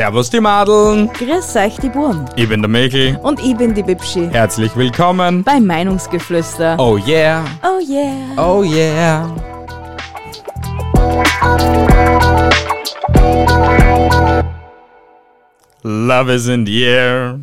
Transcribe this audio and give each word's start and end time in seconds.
Servus 0.00 0.30
die 0.30 0.40
Madeln, 0.40 1.10
Grüß 1.12 1.56
euch, 1.56 1.76
die 1.76 1.90
Burm. 1.90 2.24
ich 2.34 2.48
bin 2.48 2.62
der 2.62 2.70
Michel. 2.70 3.18
Und 3.22 3.38
ich 3.38 3.54
bin 3.54 3.74
die 3.74 3.82
Bibschi. 3.82 4.30
Herzlich 4.32 4.74
willkommen. 4.74 5.44
Bei 5.44 5.60
Meinungsgeflüster. 5.60 6.76
Oh 6.78 6.96
yeah, 6.96 7.44
Oh 7.62 7.80
yeah. 7.86 8.14
oh 8.38 8.62
yeah. 8.64 9.28
Love 15.82 16.28
is 16.28 16.48
in 16.48 16.64
the 16.64 16.86
air, 16.86 17.40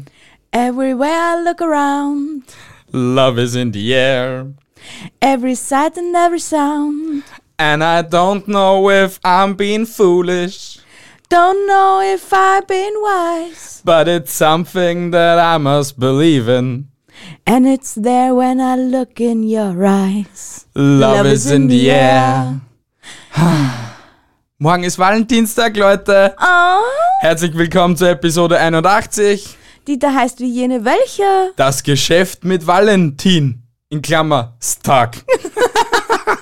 Everywhere 0.54 1.10
I 1.12 1.41
look 1.44 1.62
around. 1.62 2.44
love 2.91 3.38
is 3.40 3.55
in 3.55 3.71
the 3.71 3.94
air. 3.96 4.48
Every 5.21 5.55
sight 5.55 5.98
and 5.98 6.16
every 6.16 6.40
sound. 6.40 7.24
And 7.60 7.84
I 7.84 8.02
don't 8.04 8.48
know 8.48 8.90
if 8.90 9.20
I'm 9.24 9.55
being 9.55 9.85
foolish, 9.85 10.80
Don't 11.30 11.67
know 11.67 11.99
if 12.02 12.31
I've 12.34 12.67
been 12.67 12.94
wise. 13.02 13.81
but 13.84 14.08
it's 14.08 14.31
something 14.34 15.12
that 15.12 15.38
I 15.40 15.58
must 15.58 15.99
believe 15.99 16.48
in. 16.48 16.88
And 17.46 17.68
it's 17.68 17.96
there 17.96 18.34
when 18.35 18.60
I 18.62 18.76
look 18.76 19.20
in 19.20 19.43
your 19.43 19.85
eyes. 19.85 20.68
Love, 20.76 21.26
is 21.26 21.49
in 21.52 21.68
the 21.68 21.90
air. 21.91 22.62
Morgen 24.60 24.84
ist 24.84 24.98
Valentinstag, 24.98 25.76
Leute. 25.77 26.34
Oh. 26.40 26.82
Herzlich 27.20 27.55
willkommen 27.57 27.96
zur 27.98 28.09
Episode 28.09 28.57
81. 28.59 29.57
Die 29.87 29.99
da 29.99 30.13
heißt 30.13 30.40
wie 30.40 30.49
jene 30.49 30.85
welche? 30.85 31.54
Das 31.55 31.84
Geschäft 31.84 32.43
mit 32.46 32.65
Valentin. 32.68 33.63
In 33.90 34.02
Klammer, 34.02 34.55
Stag. 34.62 35.18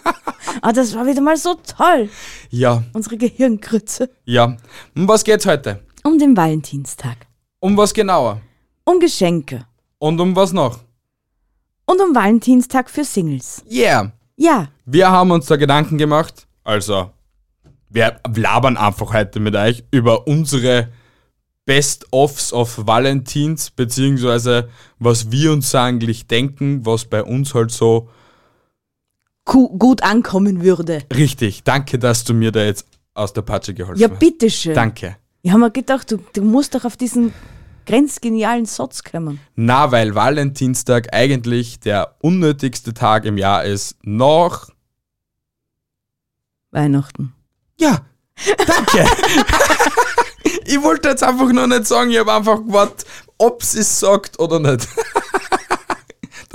Ah, 0.61 0.71
das 0.71 0.95
war 0.95 1.05
wieder 1.05 1.21
mal 1.21 1.37
so 1.37 1.55
toll. 1.55 2.09
Ja, 2.49 2.83
Unsere 2.93 3.17
Gehirngrütze. 3.17 4.09
ja. 4.25 4.55
Um 4.95 5.07
was 5.07 5.23
geht's 5.23 5.45
heute? 5.45 5.81
Um 6.03 6.17
den 6.17 6.35
Valentinstag. 6.35 7.17
Um 7.59 7.75
was 7.77 7.93
genauer? 7.93 8.41
Um 8.85 8.99
Geschenke. 8.99 9.65
Und 9.99 10.19
um 10.21 10.35
was 10.35 10.53
noch? 10.53 10.79
Und 11.85 11.99
um 12.01 12.15
Valentinstag 12.15 12.89
für 12.89 13.03
Singles. 13.03 13.63
Yeah. 13.69 14.11
Ja. 14.37 14.69
Wir 14.85 15.09
haben 15.11 15.31
uns 15.31 15.45
da 15.47 15.55
Gedanken 15.55 15.97
gemacht. 15.97 16.47
Also, 16.63 17.11
wir 17.89 18.19
labern 18.35 18.77
einfach 18.77 19.13
heute 19.13 19.39
mit 19.39 19.55
euch 19.55 19.83
über 19.91 20.25
unsere 20.27 20.89
Best-ofs 21.65 22.53
of 22.53 22.85
Valentins, 22.87 23.71
beziehungsweise 23.71 24.69
was 24.99 25.31
wir 25.31 25.51
uns 25.51 25.73
eigentlich 25.75 26.27
denken, 26.27 26.85
was 26.85 27.05
bei 27.05 27.23
uns 27.23 27.53
halt 27.53 27.71
so 27.71 28.09
gut 29.45 30.03
ankommen 30.03 30.63
würde. 30.63 31.03
richtig. 31.15 31.63
Danke, 31.63 31.99
dass 31.99 32.23
du 32.23 32.33
mir 32.33 32.51
da 32.51 32.63
jetzt 32.63 32.85
aus 33.13 33.31
der 33.33 33.43
Patsche 33.43 33.73
geholfen 33.73 34.01
Ja, 34.01 34.09
hast. 34.09 34.19
bitteschön. 34.19 34.73
Danke. 34.73 35.15
Ich 35.43 35.51
habe 35.51 35.59
mir 35.61 35.71
gedacht, 35.71 36.11
du, 36.11 36.17
du 36.33 36.41
musst 36.41 36.73
doch 36.75 36.83
auf 36.85 36.97
diesen 36.97 37.31
grenzgenialen 37.85 38.65
Satz 38.65 39.03
kommen. 39.03 39.39
Na, 39.55 39.91
weil 39.91 40.15
Valentinstag 40.15 41.13
eigentlich 41.13 41.79
der 41.79 42.15
unnötigste 42.19 42.93
Tag 42.95 43.25
im 43.25 43.37
Jahr 43.37 43.63
ist. 43.63 43.95
Noch. 44.01 44.69
Weihnachten. 46.71 47.33
Ja, 47.79 48.01
danke. 48.57 49.05
ich 50.65 50.81
wollte 50.81 51.09
jetzt 51.09 51.23
einfach 51.23 51.51
nur 51.51 51.67
nicht 51.67 51.85
sagen, 51.85 52.09
ich 52.09 52.17
habe 52.17 52.33
einfach 52.33 52.57
gewartet, 52.57 53.05
ob 53.37 53.63
sie 53.63 53.79
es 53.79 53.99
sagt 53.99 54.39
oder 54.39 54.59
nicht. 54.59 54.87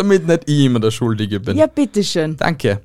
Damit 0.00 0.26
nicht 0.26 0.48
ich 0.48 0.64
immer 0.64 0.80
der 0.80 0.90
Schuldige 0.90 1.40
bin. 1.40 1.58
Ja, 1.58 1.66
bitteschön. 1.66 2.36
Danke. 2.38 2.80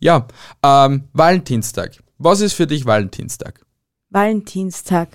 Ja, 0.00 0.26
ähm, 0.64 1.04
Valentinstag. 1.12 1.98
Was 2.18 2.40
ist 2.40 2.54
für 2.54 2.66
dich 2.66 2.86
Valentinstag? 2.86 3.64
Valentinstag 4.08 5.10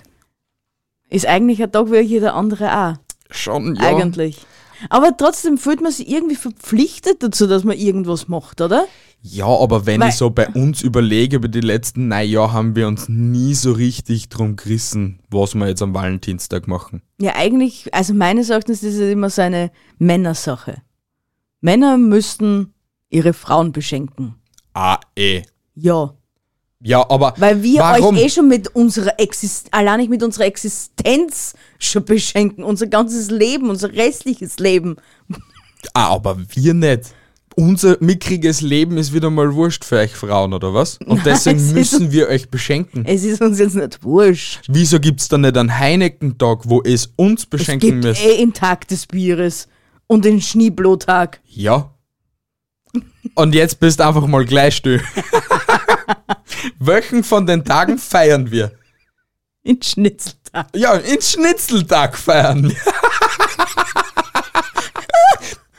ist 1.10 1.26
eigentlich 1.26 1.62
ein 1.62 1.70
Tag 1.70 1.90
wie 1.92 2.00
jeder 2.00 2.34
andere 2.34 2.74
auch. 2.74 2.94
Schon, 3.30 3.76
ja. 3.76 3.88
Eigentlich. 3.88 4.38
Aber 4.88 5.14
trotzdem 5.16 5.58
fühlt 5.58 5.82
man 5.82 5.92
sich 5.92 6.08
irgendwie 6.08 6.36
verpflichtet 6.36 7.22
dazu, 7.22 7.46
dass 7.46 7.64
man 7.64 7.76
irgendwas 7.76 8.28
macht, 8.28 8.60
oder? 8.62 8.86
Ja, 9.20 9.46
aber 9.46 9.86
wenn 9.86 10.00
Weil- 10.00 10.10
ich 10.10 10.16
so 10.16 10.30
bei 10.30 10.48
uns 10.48 10.82
überlege, 10.82 11.36
über 11.36 11.48
die 11.48 11.60
letzten 11.60 12.08
neun 12.08 12.28
Jahre 12.28 12.52
haben 12.52 12.76
wir 12.76 12.86
uns 12.86 13.08
nie 13.08 13.54
so 13.54 13.72
richtig 13.72 14.28
drum 14.28 14.56
gerissen, 14.56 15.20
was 15.30 15.54
wir 15.54 15.68
jetzt 15.68 15.82
am 15.82 15.94
Valentinstag 15.94 16.66
machen. 16.68 17.02
Ja, 17.20 17.34
eigentlich, 17.34 17.92
also 17.92 18.14
meines 18.14 18.50
Erachtens 18.50 18.82
ist 18.82 18.94
es 18.94 19.12
immer 19.12 19.30
so 19.30 19.42
eine 19.42 19.70
Männersache. 19.98 20.82
Männer 21.66 21.98
müssten 21.98 22.72
ihre 23.10 23.32
Frauen 23.32 23.72
beschenken. 23.72 24.36
Ah, 24.72 25.00
eh. 25.16 25.42
Ja. 25.74 26.14
Ja, 26.80 27.10
aber 27.10 27.34
Weil 27.38 27.60
wir 27.64 27.80
warum? 27.80 28.14
euch 28.16 28.22
eh 28.26 28.28
schon 28.28 28.46
mit 28.46 28.68
unserer 28.68 29.18
Existenz, 29.18 29.72
allein 29.72 29.98
nicht 29.98 30.10
mit 30.10 30.22
unserer 30.22 30.44
Existenz 30.44 31.54
schon 31.80 32.04
beschenken. 32.04 32.62
Unser 32.62 32.86
ganzes 32.86 33.32
Leben, 33.32 33.68
unser 33.68 33.92
restliches 33.92 34.60
Leben. 34.60 34.94
Ah, 35.92 36.10
aber 36.10 36.38
wir 36.50 36.72
nicht. 36.72 37.12
Unser 37.56 37.96
mickriges 37.98 38.60
Leben 38.60 38.96
ist 38.96 39.12
wieder 39.12 39.30
mal 39.30 39.52
wurscht 39.52 39.84
für 39.84 39.96
euch 39.96 40.12
Frauen, 40.12 40.52
oder 40.52 40.72
was? 40.72 40.98
Und 41.04 41.18
es 41.26 41.42
deswegen 41.44 41.72
müssen 41.72 42.12
wir 42.12 42.28
euch 42.28 42.48
beschenken. 42.48 43.04
Es 43.06 43.24
ist 43.24 43.42
uns 43.42 43.58
jetzt 43.58 43.74
nicht 43.74 44.04
wurscht. 44.04 44.66
Wieso 44.68 45.00
gibt's 45.00 45.26
da 45.26 45.36
nicht 45.36 45.56
einen 45.58 45.76
Heineken-Tag, 45.76 46.60
wo 46.68 46.80
es 46.84 47.12
uns 47.16 47.40
Es 47.40 47.46
beschenken 47.46 47.90
gibt 47.90 48.04
müsst? 48.04 48.22
eh 48.24 48.46
des 48.88 49.06
Bieres 49.08 49.66
und 50.06 50.24
den 50.24 50.40
Schneeblotag. 50.40 51.40
Ja. 51.44 51.92
Und 53.34 53.54
jetzt 53.54 53.80
bist 53.80 54.00
einfach 54.00 54.26
mal 54.26 54.44
gleich 54.44 54.76
still. 54.76 55.02
Welchen 56.78 57.24
von 57.24 57.46
den 57.46 57.64
Tagen 57.64 57.98
feiern 57.98 58.50
wir? 58.50 58.72
In 59.62 59.82
Schnitzeltag. 59.82 60.68
Ja, 60.74 60.94
in 60.94 61.20
Schnitzeltag 61.20 62.16
feiern. 62.16 62.70
wir. 62.70 62.76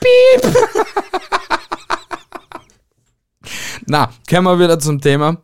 Piep. 0.00 0.56
Na, 3.86 4.10
kommen 4.28 4.44
wir 4.46 4.58
wieder 4.58 4.78
zum 4.78 5.00
Thema. 5.00 5.38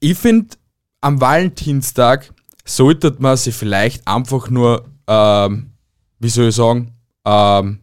Ich 0.00 0.18
finde, 0.18 0.56
am 1.00 1.20
Valentinstag 1.20 2.32
sollte 2.64 3.14
man 3.18 3.36
sich 3.36 3.54
vielleicht 3.54 4.06
einfach 4.06 4.50
nur, 4.50 4.90
ähm, 5.06 5.72
wie 6.18 6.28
soll 6.28 6.48
ich 6.48 6.56
sagen, 6.56 6.94
ähm, 7.24 7.80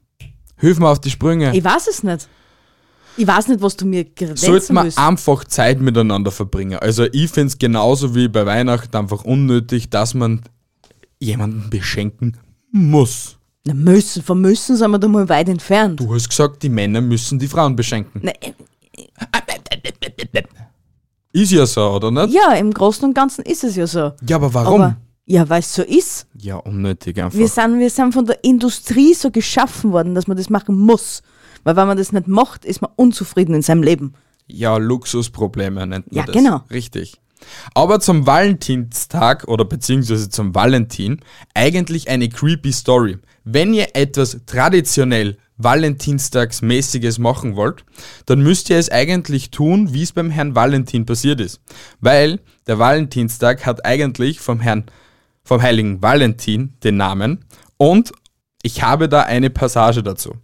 hilf 0.58 0.80
mir 0.80 0.90
auf 0.90 1.00
die 1.00 1.10
Sprünge. 1.10 1.56
Ich 1.56 1.64
weiß 1.64 1.88
es 1.88 2.04
nicht. 2.04 2.28
Ich 3.20 3.26
weiß 3.26 3.48
nicht, 3.48 3.62
was 3.62 3.76
du 3.76 3.86
mir 3.86 4.06
sollte 4.16 4.36
grenzen 4.36 4.74
man 4.76 4.84
willst. 4.86 5.00
einfach 5.00 5.44
Zeit 5.46 5.82
miteinander 5.82 6.30
verbringen. 6.32 6.78
Also 6.78 7.06
ich 7.12 7.32
finde 7.32 7.48
es 7.48 7.58
genauso 7.58 8.14
wie 8.14 8.28
bei 8.28 8.46
Weihnachten 8.46 8.96
einfach 8.96 9.24
unnötig, 9.24 9.90
dass 9.90 10.14
man 10.14 10.42
jemanden 11.20 11.70
beschenken 11.70 12.38
muss. 12.72 13.38
Na, 13.66 13.74
müssen, 13.74 14.22
vom 14.22 14.42
Müssen 14.42 14.76
sind 14.78 14.92
wir 14.92 15.00
da 15.00 15.08
mal 15.08 15.28
weit 15.30 15.50
entfernt. 15.50 16.00
Du 16.00 16.14
hast 16.14 16.30
gesagt, 16.30 16.62
die 16.62 16.70
Männer 16.70 17.02
müssen 17.02 17.40
die 17.40 17.48
Frauen 17.48 17.76
beschenken. 17.76 18.22
Na, 18.24 18.32
äh, 18.40 18.54
Ist 21.34 21.52
ja 21.52 21.66
so, 21.66 21.90
oder 21.92 22.10
nicht? 22.12 22.34
ja, 22.34 22.54
im 22.54 22.72
Großen 22.72 23.04
und 23.06 23.14
Ganzen 23.14 23.44
ist 23.46 23.64
es 23.64 23.76
ja 23.76 23.86
so. 23.86 24.12
Ja, 24.28 24.38
aber 24.38 24.54
warum? 24.54 24.82
Aber, 24.82 24.98
ja, 25.28 25.48
weil 25.50 25.60
es 25.60 25.74
so 25.76 25.84
ist. 25.84 26.26
ja, 26.40 26.56
unnötig 26.56 27.22
einfach. 27.22 27.38
Wir 27.38 27.48
sind, 27.48 27.78
wir 27.80 27.90
sind 27.90 28.14
von 28.14 28.26
der 28.26 28.44
Industrie 28.44 29.14
so 29.14 29.30
geschaffen 29.30 29.92
worden, 29.92 30.16
dass 30.16 30.26
man 30.28 30.38
das 30.38 30.50
machen 30.50 30.76
muss. 30.78 31.22
Weil 31.64 31.76
wenn 31.76 31.88
man 31.88 31.98
das 31.98 32.12
nicht 32.14 32.28
macht, 32.28 32.64
ist 32.66 32.82
man 32.82 32.92
unzufrieden 32.96 33.54
in 33.54 33.62
seinem 33.62 33.84
Leben. 33.84 34.14
Ja, 34.48 34.78
Luxusprobleme 34.78 35.86
nennt 35.86 36.10
man 36.12 36.18
Ja, 36.18 36.24
das. 36.26 36.34
genau. 36.34 36.62
Richtig. 36.72 37.16
Aber 37.76 38.00
zum 38.00 38.26
Valentinstag 38.26 39.48
oder 39.48 39.66
beziehungsweise 39.66 40.30
zum 40.30 40.56
Valentin 40.56 41.20
eigentlich 41.54 42.10
eine 42.10 42.30
creepy 42.30 42.72
Story. 42.72 43.18
Wenn 43.44 43.74
ihr 43.74 43.90
etwas 43.96 44.38
traditionell 44.46 45.38
Valentinstagsmäßiges 45.58 47.20
machen 47.20 47.56
wollt, 47.56 47.84
dann 48.26 48.42
müsst 48.42 48.70
ihr 48.70 48.78
es 48.78 48.90
eigentlich 48.90 49.52
tun, 49.52 49.94
wie 49.94 50.04
es 50.04 50.12
beim 50.14 50.30
Herrn 50.30 50.56
Valentin 50.56 51.06
passiert 51.06 51.40
ist. 51.42 51.60
Weil 52.00 52.40
der 52.68 52.80
Valentinstag 52.80 53.66
hat 53.66 53.86
eigentlich 53.86 54.40
vom 54.40 54.60
Herrn, 54.60 54.86
vom 55.48 55.62
heiligen 55.62 56.02
Valentin 56.02 56.74
den 56.84 56.98
Namen 56.98 57.46
und 57.78 58.12
ich 58.62 58.84
habe 58.84 59.08
da 59.08 59.22
eine 59.22 59.50
Passage 59.50 60.04
dazu. 60.04 60.36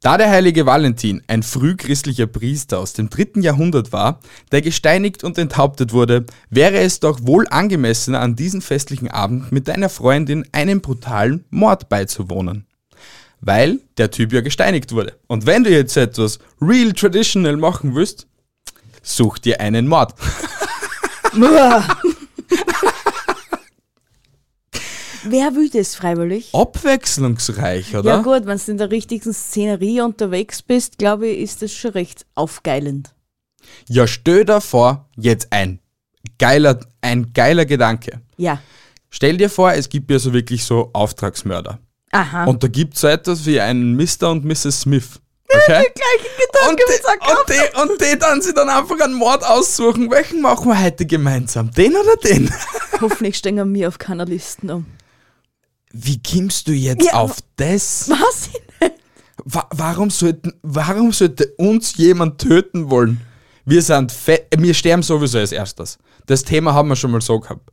Da 0.00 0.16
der 0.16 0.30
heilige 0.30 0.64
Valentin 0.64 1.22
ein 1.26 1.42
frühchristlicher 1.42 2.26
Priester 2.26 2.78
aus 2.78 2.92
dem 2.92 3.10
dritten 3.10 3.42
Jahrhundert 3.42 3.90
war, 3.92 4.20
der 4.52 4.60
gesteinigt 4.62 5.24
und 5.24 5.38
enthauptet 5.38 5.92
wurde, 5.92 6.26
wäre 6.50 6.76
es 6.76 7.00
doch 7.00 7.20
wohl 7.22 7.48
angemessener, 7.48 8.20
an 8.20 8.36
diesem 8.36 8.60
festlichen 8.60 9.10
Abend 9.10 9.50
mit 9.50 9.66
deiner 9.66 9.88
Freundin 9.88 10.46
einem 10.52 10.82
brutalen 10.82 11.46
Mord 11.50 11.88
beizuwohnen. 11.88 12.66
Weil 13.40 13.80
der 13.96 14.10
Typ 14.10 14.32
ja 14.32 14.42
gesteinigt 14.42 14.92
wurde. 14.92 15.14
Und 15.26 15.46
wenn 15.46 15.64
du 15.64 15.70
jetzt 15.70 15.96
etwas 15.96 16.38
real 16.60 16.92
traditional 16.92 17.56
machen 17.56 17.94
willst, 17.94 18.26
such 19.02 19.38
dir 19.38 19.60
einen 19.60 19.88
Mord. 19.88 20.14
Wer 25.26 25.54
will 25.54 25.70
das 25.70 25.94
freiwillig? 25.94 26.50
Abwechslungsreich, 26.54 27.96
oder? 27.96 28.16
Ja 28.16 28.22
gut, 28.22 28.46
wenn 28.46 28.58
du 28.58 28.70
in 28.70 28.78
der 28.78 28.90
richtigen 28.90 29.32
Szenerie 29.32 30.00
unterwegs 30.00 30.62
bist, 30.62 30.98
glaube 30.98 31.28
ich, 31.28 31.40
ist 31.40 31.62
das 31.62 31.72
schon 31.72 31.92
recht 31.92 32.26
aufgeilend. 32.34 33.14
Ja, 33.88 34.06
stell 34.06 34.44
dir 34.44 34.60
vor, 34.60 35.08
jetzt 35.16 35.48
ein 35.50 35.80
geiler, 36.38 36.80
ein 37.00 37.32
geiler 37.32 37.64
Gedanke. 37.64 38.20
Ja. 38.36 38.60
Stell 39.10 39.36
dir 39.36 39.48
vor, 39.48 39.72
es 39.72 39.88
gibt 39.88 40.10
ja 40.10 40.18
so 40.18 40.32
wirklich 40.32 40.64
so 40.64 40.90
Auftragsmörder. 40.92 41.78
Aha. 42.12 42.44
Und 42.44 42.62
da 42.62 42.68
gibt 42.68 42.94
es 42.94 43.00
so 43.00 43.08
etwas 43.08 43.46
wie 43.46 43.60
einen 43.60 43.96
Mr. 43.96 44.30
und 44.30 44.44
Mrs. 44.44 44.82
Smith. 44.82 45.20
Okay? 45.48 45.84
gleichen 45.94 46.34
Und 46.68 46.78
die, 46.78 47.30
und, 47.30 47.48
die, 47.48 47.80
und 47.80 48.00
die 48.00 48.18
dann 48.18 48.40
sich 48.40 48.54
dann 48.54 48.68
einfach 48.68 48.98
einen 49.00 49.14
Mord 49.14 49.44
aussuchen. 49.44 50.10
Welchen 50.10 50.40
machen 50.40 50.68
wir 50.68 50.82
heute 50.82 51.06
gemeinsam? 51.06 51.70
Den 51.70 51.94
oder 51.94 52.16
den? 52.16 52.52
Hoffentlich 53.00 53.36
stehen 53.36 53.56
wir 53.56 53.64
mir 53.64 53.88
auf 53.88 53.98
keiner 53.98 54.24
Listen 54.24 54.70
um. 54.70 54.86
Wie 55.96 56.20
kommst 56.20 56.66
du 56.66 56.72
jetzt 56.72 57.06
Ja, 57.06 57.12
auf 57.14 57.36
das? 57.56 58.08
Was? 58.10 58.50
Wa 59.44 59.68
warum, 59.72 60.10
sollten, 60.10 60.52
warum 60.62 61.12
sollte 61.12 61.46
uns 61.56 61.96
jemand 61.96 62.40
töten 62.40 62.90
wollen? 62.90 63.20
Wir 63.64 63.80
sind 63.82 64.10
fett, 64.10 64.46
wir 64.56 64.74
sterben 64.74 65.02
sowieso 65.04 65.38
als 65.38 65.52
erstes. 65.52 65.98
Das 66.26 66.42
Thema 66.42 66.74
haben 66.74 66.88
wir 66.88 66.96
schon 66.96 67.10
mal 67.12 67.20
so 67.20 67.38
gehabt. 67.40 67.70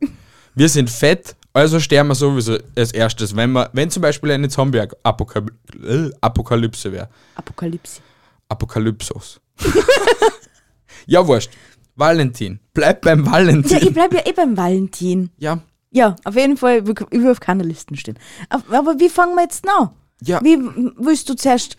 Wir 0.54 0.68
sind 0.68 0.88
fett, 0.90 1.34
also 1.52 1.80
sterben 1.80 2.10
wir 2.10 2.14
sowieso 2.14 2.58
als 2.76 2.92
erstes, 2.92 3.34
wenn, 3.34 3.50
wir, 3.52 3.70
wenn 3.72 3.90
zum 3.90 4.02
Beispiel 4.02 4.30
eine 4.32 4.48
Zombie-Apokalypse 4.48 6.92
wäre. 6.92 7.08
Apokalypse. 7.34 8.00
Apokalypsos. 8.48 9.40
ja, 11.06 11.26
wurscht. 11.26 11.50
Valentin. 11.96 12.60
Bleib 12.74 13.00
beim 13.02 13.24
Ja, 13.24 13.32
Valentin. 13.32 13.78
ich 13.78 13.92
bleibe 13.92 14.16
ja 14.16 14.22
eh 14.26 14.32
beim 14.32 14.56
Valentin. 14.56 15.30
Ja, 15.38 15.60
Ja, 15.94 16.16
auf 16.24 16.34
jeden 16.36 16.56
Fall, 16.56 16.78
ich 17.10 17.20
will 17.20 17.30
auf 17.30 17.40
keiner 17.40 17.64
Listen 17.64 17.96
stehen. 17.96 18.18
Aber 18.48 18.98
wie 18.98 19.08
fangen 19.10 19.34
wir 19.36 19.42
jetzt 19.42 19.64
an? 19.68 19.90
Ja. 20.22 20.40
Wie 20.42 20.56
willst 20.96 21.28
du 21.28 21.34
zuerst 21.34 21.76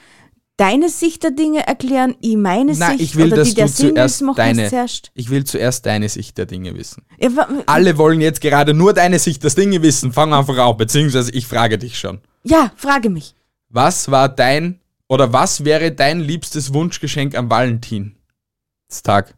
deine 0.58 0.88
Sicht 0.90 1.24
der 1.24 1.32
Dinge 1.32 1.66
erklären, 1.66 2.16
ich 2.22 2.36
meine 2.38 2.74
Nein, 2.76 2.98
Sicht 3.00 3.02
ich 3.02 3.16
will, 3.16 3.34
oder 3.34 3.44
die 3.44 3.56
der 3.56 3.66
zuerst 3.66 3.78
Singles 3.78 4.22
machen 4.22 4.38
deine. 4.38 4.70
zuerst? 4.70 5.12
Ich 5.16 5.32
will 5.32 5.44
zuerst 5.46 5.86
deine 5.88 6.10
Sicht 6.10 6.38
der 6.38 6.46
Dinge 6.46 6.76
wissen. 6.76 7.04
Ja, 7.20 7.30
Alle 7.66 7.98
wollen 7.98 8.22
jetzt 8.22 8.40
gerade 8.40 8.76
nur 8.76 8.94
deine 8.94 9.18
Sicht 9.18 9.44
der 9.44 9.50
Dinge 9.52 9.82
wissen. 9.82 10.14
Fang 10.14 10.32
einfach 10.32 10.58
auf, 10.60 10.78
beziehungsweise 10.78 11.32
ich 11.32 11.48
frage 11.48 11.80
dich 11.80 11.98
schon. 11.98 12.20
ja, 12.44 12.72
frage 12.76 13.10
mich. 13.10 13.34
Was 13.70 14.12
war 14.12 14.30
dein 14.30 14.80
oder 15.08 15.34
was 15.34 15.66
wäre 15.66 15.92
dein 15.92 16.20
liebstes 16.20 16.72
Wunschgeschenk 16.72 17.36
am 17.36 17.50
Valentinstag? 17.50 19.34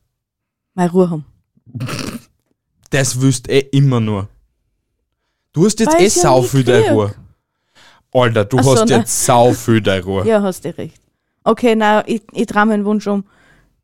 Mal 0.74 0.88
Ruhe 0.88 1.10
haben. 1.10 1.26
Das 2.90 3.22
wüsst 3.22 3.50
eh 3.50 3.60
immer 3.72 4.02
nur. 4.02 4.28
Du 5.56 5.66
hast 5.66 5.80
jetzt 5.80 5.98
eh 6.00 6.06
ich 6.06 6.14
sau 6.14 6.42
viel 6.42 6.64
deine 6.66 6.84
krieg. 6.84 6.92
Ruhe. 6.94 7.12
Alter, 8.14 8.44
du 8.46 8.58
Ach 8.60 8.64
so, 8.64 8.76
hast 8.76 8.86
ne? 8.90 8.98
jetzt 8.98 9.26
sau 9.26 9.54
viel 9.54 9.82
deine 9.82 10.04
Ruhe. 10.04 10.28
Ja, 10.28 10.42
hast 10.42 10.66
du 10.66 10.78
recht. 10.78 11.02
Okay, 11.46 11.76
na, 11.76 12.06
ich, 12.08 12.24
ich 12.34 12.46
drehe 12.46 12.66
meinen 12.66 12.84
Wunsch 12.86 13.08
um. 13.08 13.24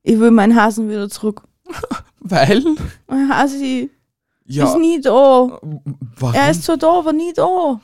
Ich 0.03 0.19
will 0.19 0.31
meinen 0.31 0.56
Hasen 0.56 0.89
wieder 0.89 1.09
zurück. 1.09 1.44
Weil? 2.19 2.62
Mein 3.07 3.29
Hasi 3.33 3.89
Ja, 4.45 4.65
ist 4.65 4.77
nie 4.77 5.00
da. 5.00 5.12
warum? 5.12 6.33
Er 6.33 6.51
ist 6.51 6.63
zwar 6.63 6.75
da, 6.77 6.91
aber 7.00 7.13
nie 7.13 7.31
da. 7.33 7.79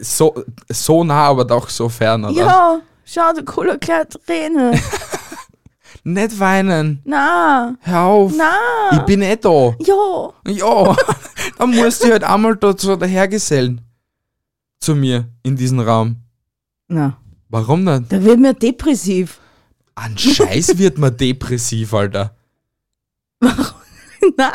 So, 0.00 0.34
so 0.70 1.04
nah, 1.04 1.26
aber 1.28 1.44
doch 1.44 1.68
so 1.68 1.88
fern, 1.90 2.24
oder? 2.24 2.32
Ja, 2.32 2.80
schau, 3.04 3.32
der 3.34 3.44
coole 3.44 3.78
kleine 3.78 4.08
Träne. 4.08 4.80
Nicht 6.06 6.38
weinen. 6.38 7.00
na, 7.04 7.74
Hör 7.80 8.00
auf. 8.02 8.32
Ich 8.32 8.36
na. 8.38 9.02
bin 9.06 9.22
eh 9.22 9.36
da. 9.36 9.74
Ja, 9.80 10.30
Ja, 10.46 10.96
dann 11.58 11.70
musst 11.74 12.02
du 12.04 12.10
halt 12.10 12.24
einmal 12.24 12.56
da 12.56 12.74
so 12.76 12.96
dahergesellen. 12.96 13.80
Zu 14.80 14.94
mir 14.94 15.28
in 15.42 15.56
diesen 15.56 15.80
Raum. 15.80 16.16
na. 16.88 17.18
Warum 17.48 17.84
nicht? 17.84 18.10
Da 18.10 18.24
wird 18.24 18.40
mir 18.40 18.52
depressiv. 18.52 19.38
An 19.94 20.18
Scheiß 20.18 20.76
wird 20.76 20.98
man 20.98 21.16
depressiv, 21.16 21.94
Alter. 21.94 22.34
Na. 24.36 24.52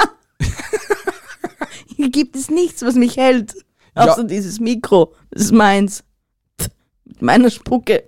Hier 1.95 2.09
gibt 2.09 2.35
es 2.35 2.49
nichts, 2.49 2.81
was 2.81 2.95
mich 2.95 3.15
hält. 3.15 3.53
Ja. 3.95 4.11
Außer 4.11 4.25
dieses 4.25 4.59
Mikro. 4.59 5.13
Das 5.31 5.43
ist 5.43 5.53
meins. 5.53 6.03
Mit 7.05 7.21
meiner 7.21 7.49
Spucke. 7.49 8.03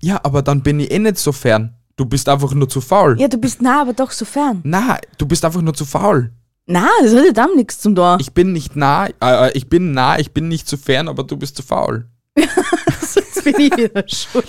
Ja, 0.00 0.20
aber 0.24 0.42
dann 0.42 0.62
bin 0.62 0.80
ich 0.80 0.90
eh 0.90 0.98
nicht 0.98 1.18
so 1.18 1.30
fern. 1.32 1.74
Du 1.96 2.04
bist 2.06 2.28
einfach 2.28 2.52
nur 2.54 2.68
zu 2.68 2.80
faul. 2.80 3.20
Ja, 3.20 3.28
du 3.28 3.38
bist 3.38 3.62
nah, 3.62 3.82
aber 3.82 3.92
doch 3.92 4.10
so 4.10 4.24
fern. 4.24 4.60
Na, 4.64 4.98
du 5.16 5.26
bist 5.26 5.44
einfach 5.44 5.62
nur 5.62 5.74
zu 5.74 5.84
faul. 5.84 6.32
Na, 6.66 6.88
das 7.02 7.14
hat 7.14 7.24
ja 7.26 7.32
dann 7.32 7.56
nichts 7.56 7.78
zum 7.80 7.94
da. 7.94 8.16
Ich 8.20 8.32
bin 8.32 8.52
nicht 8.52 8.74
nah, 8.74 9.08
äh, 9.22 9.52
ich 9.56 9.68
bin 9.68 9.92
nah, 9.92 10.18
ich 10.18 10.32
bin 10.32 10.48
nicht 10.48 10.66
zu 10.66 10.76
fern, 10.78 11.08
aber 11.08 11.24
du 11.24 11.36
bist 11.36 11.56
zu 11.56 11.62
faul. 11.62 12.08
Jetzt 12.36 13.44
bin 13.44 13.54
ich 13.60 13.76
wieder 13.76 14.04
schuld. 14.08 14.48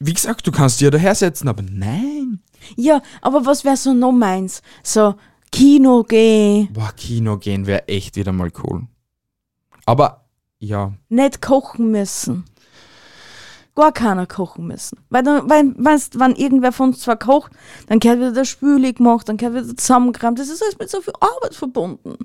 Wie 0.00 0.12
gesagt, 0.12 0.46
du 0.46 0.52
kannst 0.52 0.80
dir 0.80 0.90
daher 0.90 1.14
setzen, 1.14 1.48
aber 1.48 1.62
nein. 1.62 2.40
Ja, 2.76 3.02
aber 3.22 3.46
was 3.46 3.64
wäre 3.64 3.76
so 3.76 3.94
noch 3.94 4.12
meins? 4.12 4.62
So, 4.82 5.14
Kino 5.50 6.04
gehen, 6.04 6.68
Boah, 6.72 6.92
Kino 6.96 7.38
gehen 7.38 7.66
wäre 7.66 7.88
echt 7.88 8.16
wieder 8.16 8.32
mal 8.32 8.52
cool. 8.62 8.86
Aber, 9.86 10.26
ja. 10.58 10.92
nicht 11.08 11.40
kochen 11.40 11.90
müssen. 11.90 12.44
Gar 13.78 13.92
keiner 13.92 14.26
kochen 14.26 14.66
müssen. 14.66 14.98
Weil, 15.08 15.22
dann, 15.22 15.48
weil 15.48 15.72
weißt, 15.78 16.18
wenn 16.18 16.34
irgendwer 16.34 16.72
von 16.72 16.88
uns 16.88 16.98
zwar 16.98 17.16
kocht, 17.16 17.52
dann 17.86 18.00
gehört 18.00 18.18
wieder 18.18 18.32
der 18.32 18.44
Spüli 18.44 18.92
gemacht, 18.92 19.28
dann 19.28 19.36
gehört 19.36 19.54
wieder 19.54 19.76
zusammengekramt. 19.76 20.40
Das 20.40 20.48
ist 20.48 20.60
alles 20.60 20.76
mit 20.80 20.90
so 20.90 21.00
viel 21.00 21.14
Arbeit 21.20 21.54
verbunden. 21.54 22.16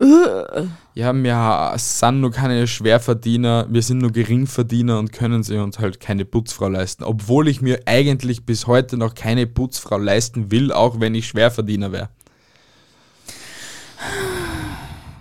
Äh. 0.00 0.64
Ja, 0.94 1.14
wir 1.14 1.78
sind 1.78 2.20
nur 2.20 2.32
keine 2.32 2.66
Schwerverdiener, 2.66 3.68
wir 3.70 3.82
sind 3.82 3.98
nur 3.98 4.10
Geringverdiener 4.10 4.98
und 4.98 5.12
können 5.12 5.44
sie 5.44 5.56
uns 5.56 5.78
halt 5.78 6.00
keine 6.00 6.24
Putzfrau 6.24 6.66
leisten. 6.66 7.04
Obwohl 7.04 7.46
ich 7.46 7.62
mir 7.62 7.82
eigentlich 7.86 8.44
bis 8.44 8.66
heute 8.66 8.96
noch 8.96 9.14
keine 9.14 9.46
Putzfrau 9.46 9.98
leisten 9.98 10.50
will, 10.50 10.72
auch 10.72 10.98
wenn 10.98 11.14
ich 11.14 11.28
Schwerverdiener 11.28 11.92
wäre. 11.92 12.08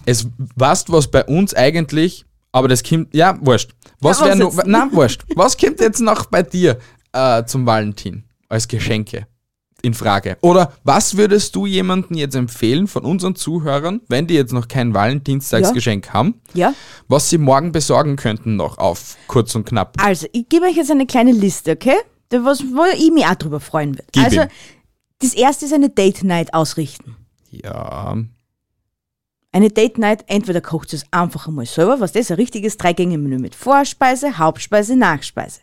Es 0.07 0.27
weißt 0.55 0.91
was 0.91 1.11
bei 1.11 1.23
uns 1.23 1.53
eigentlich, 1.53 2.25
aber 2.53 2.69
das 2.69 2.81
kommt, 2.83 3.13
ja, 3.13 3.37
wurscht. 3.41 3.71
Was 3.99 4.21
Ja, 4.21 4.27
wäre 4.27 4.37
noch, 4.37 4.63
nein, 4.65 4.89
wurscht. 4.93 5.23
Was 5.35 5.57
kommt 5.57 5.81
jetzt 5.81 5.99
noch 5.99 6.27
bei 6.27 6.41
dir 6.43 6.77
äh, 7.11 7.43
zum 7.43 7.65
Valentin 7.65 8.23
als 8.47 8.67
Geschenke 8.69 9.27
in 9.81 9.93
Frage? 9.93 10.37
Oder 10.41 10.71
was 10.85 11.17
würdest 11.17 11.55
du 11.55 11.65
jemandem 11.65 12.15
jetzt 12.17 12.35
empfehlen 12.35 12.87
von 12.87 13.03
unseren 13.03 13.35
Zuhörern, 13.35 13.99
wenn 14.07 14.27
die 14.27 14.35
jetzt 14.35 14.53
noch 14.53 14.67
kein 14.69 14.93
Valentinstagsgeschenk 14.93 16.13
haben, 16.13 16.41
Ja, 16.53 16.73
was 17.09 17.29
sie 17.29 17.37
morgen 17.37 17.71
besorgen 17.73 18.15
könnten 18.15 18.55
noch 18.55 18.77
auf 18.77 19.17
kurz 19.27 19.53
und 19.55 19.65
knapp? 19.65 19.97
also 20.01 20.27
ich 20.31 20.47
gebe 20.47 20.65
euch 20.67 20.75
jetzt 20.77 20.91
eine 20.91 21.05
kleine 21.05 21.31
Liste, 21.33 21.71
okay? 21.71 21.97
Da 22.29 22.43
was, 22.45 22.61
wo 22.61 22.83
ich 22.97 23.11
mich 23.11 23.25
auch 23.25 23.35
drüber 23.35 23.59
freuen 23.59 23.95
würde. 23.95 24.05
Gib 24.11 24.23
Also, 24.23 24.41
ihm. 24.41 24.47
das 25.19 25.33
erste 25.33 25.65
ist 25.65 25.73
eine 25.73 25.89
Date 25.89 26.23
Night 26.23 26.53
ausrichten. 26.53 27.15
Ja, 27.51 28.17
Eine 29.53 29.69
Date 29.69 29.99
Night, 29.99 30.25
entweder 30.27 30.61
kocht 30.61 30.93
es 30.93 31.05
einfach 31.11 31.47
einmal 31.47 31.67
selber, 31.67 31.99
was 31.99 32.11
das 32.11 32.23
ist 32.23 32.31
ein 32.31 32.37
richtiges 32.37 32.75
Drei-Gänge-Menü 32.77 33.37
mit 33.37 33.53
Vorspeise, 33.53 34.39
Hauptspeise, 34.39 34.95
Nachspeise. 34.95 35.61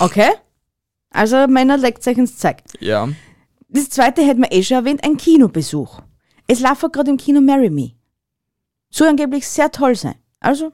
Okay? 0.00 0.30
Also 1.10 1.46
Männer 1.46 1.76
legt 1.76 2.06
euch 2.08 2.18
ins 2.18 2.38
Zeug. 2.38 2.56
ja. 2.80 3.08
Das 3.68 3.90
zweite 3.90 4.22
hätten 4.22 4.42
wir 4.42 4.52
eh 4.52 4.62
schon 4.62 4.76
erwähnt, 4.78 5.04
ein 5.04 5.16
Kinobesuch. 5.16 6.00
Es 6.46 6.60
läuft 6.60 6.92
gerade 6.92 7.10
im 7.10 7.16
Kino 7.16 7.40
Marry 7.40 7.68
Me. 7.68 7.92
Soll 8.90 9.08
angeblich 9.08 9.46
sehr 9.46 9.72
toll 9.72 9.96
sein. 9.96 10.14
Also, 10.38 10.72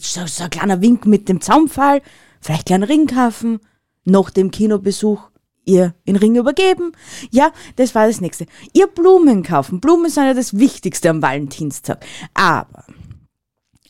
so, 0.00 0.26
so 0.26 0.44
ein 0.44 0.50
kleiner 0.50 0.80
Wink 0.80 1.04
mit 1.04 1.28
dem 1.28 1.40
Zaunpfahl, 1.42 2.00
vielleicht 2.40 2.66
kleinen 2.66 2.84
Ring 2.84 3.06
kaufen, 3.06 3.60
nach 4.04 4.30
dem 4.30 4.50
Kinobesuch 4.50 5.30
ihr 5.68 5.94
den 6.06 6.16
Ring 6.16 6.34
übergeben. 6.34 6.92
Ja, 7.30 7.52
das 7.76 7.94
war 7.94 8.06
das 8.06 8.20
nächste. 8.20 8.46
Ihr 8.72 8.88
Blumen 8.88 9.42
kaufen. 9.42 9.80
Blumen 9.80 10.10
sind 10.10 10.24
ja 10.24 10.34
das 10.34 10.58
Wichtigste 10.58 11.10
am 11.10 11.22
Valentinstag. 11.22 12.04
Aber, 12.34 12.84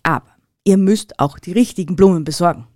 aber, 0.03 0.29
ihr 0.65 0.77
müsst 0.77 1.19
auch 1.19 1.39
die 1.39 1.53
richtigen 1.53 1.97
Blumen 1.97 2.25
besorgen. 2.25 2.67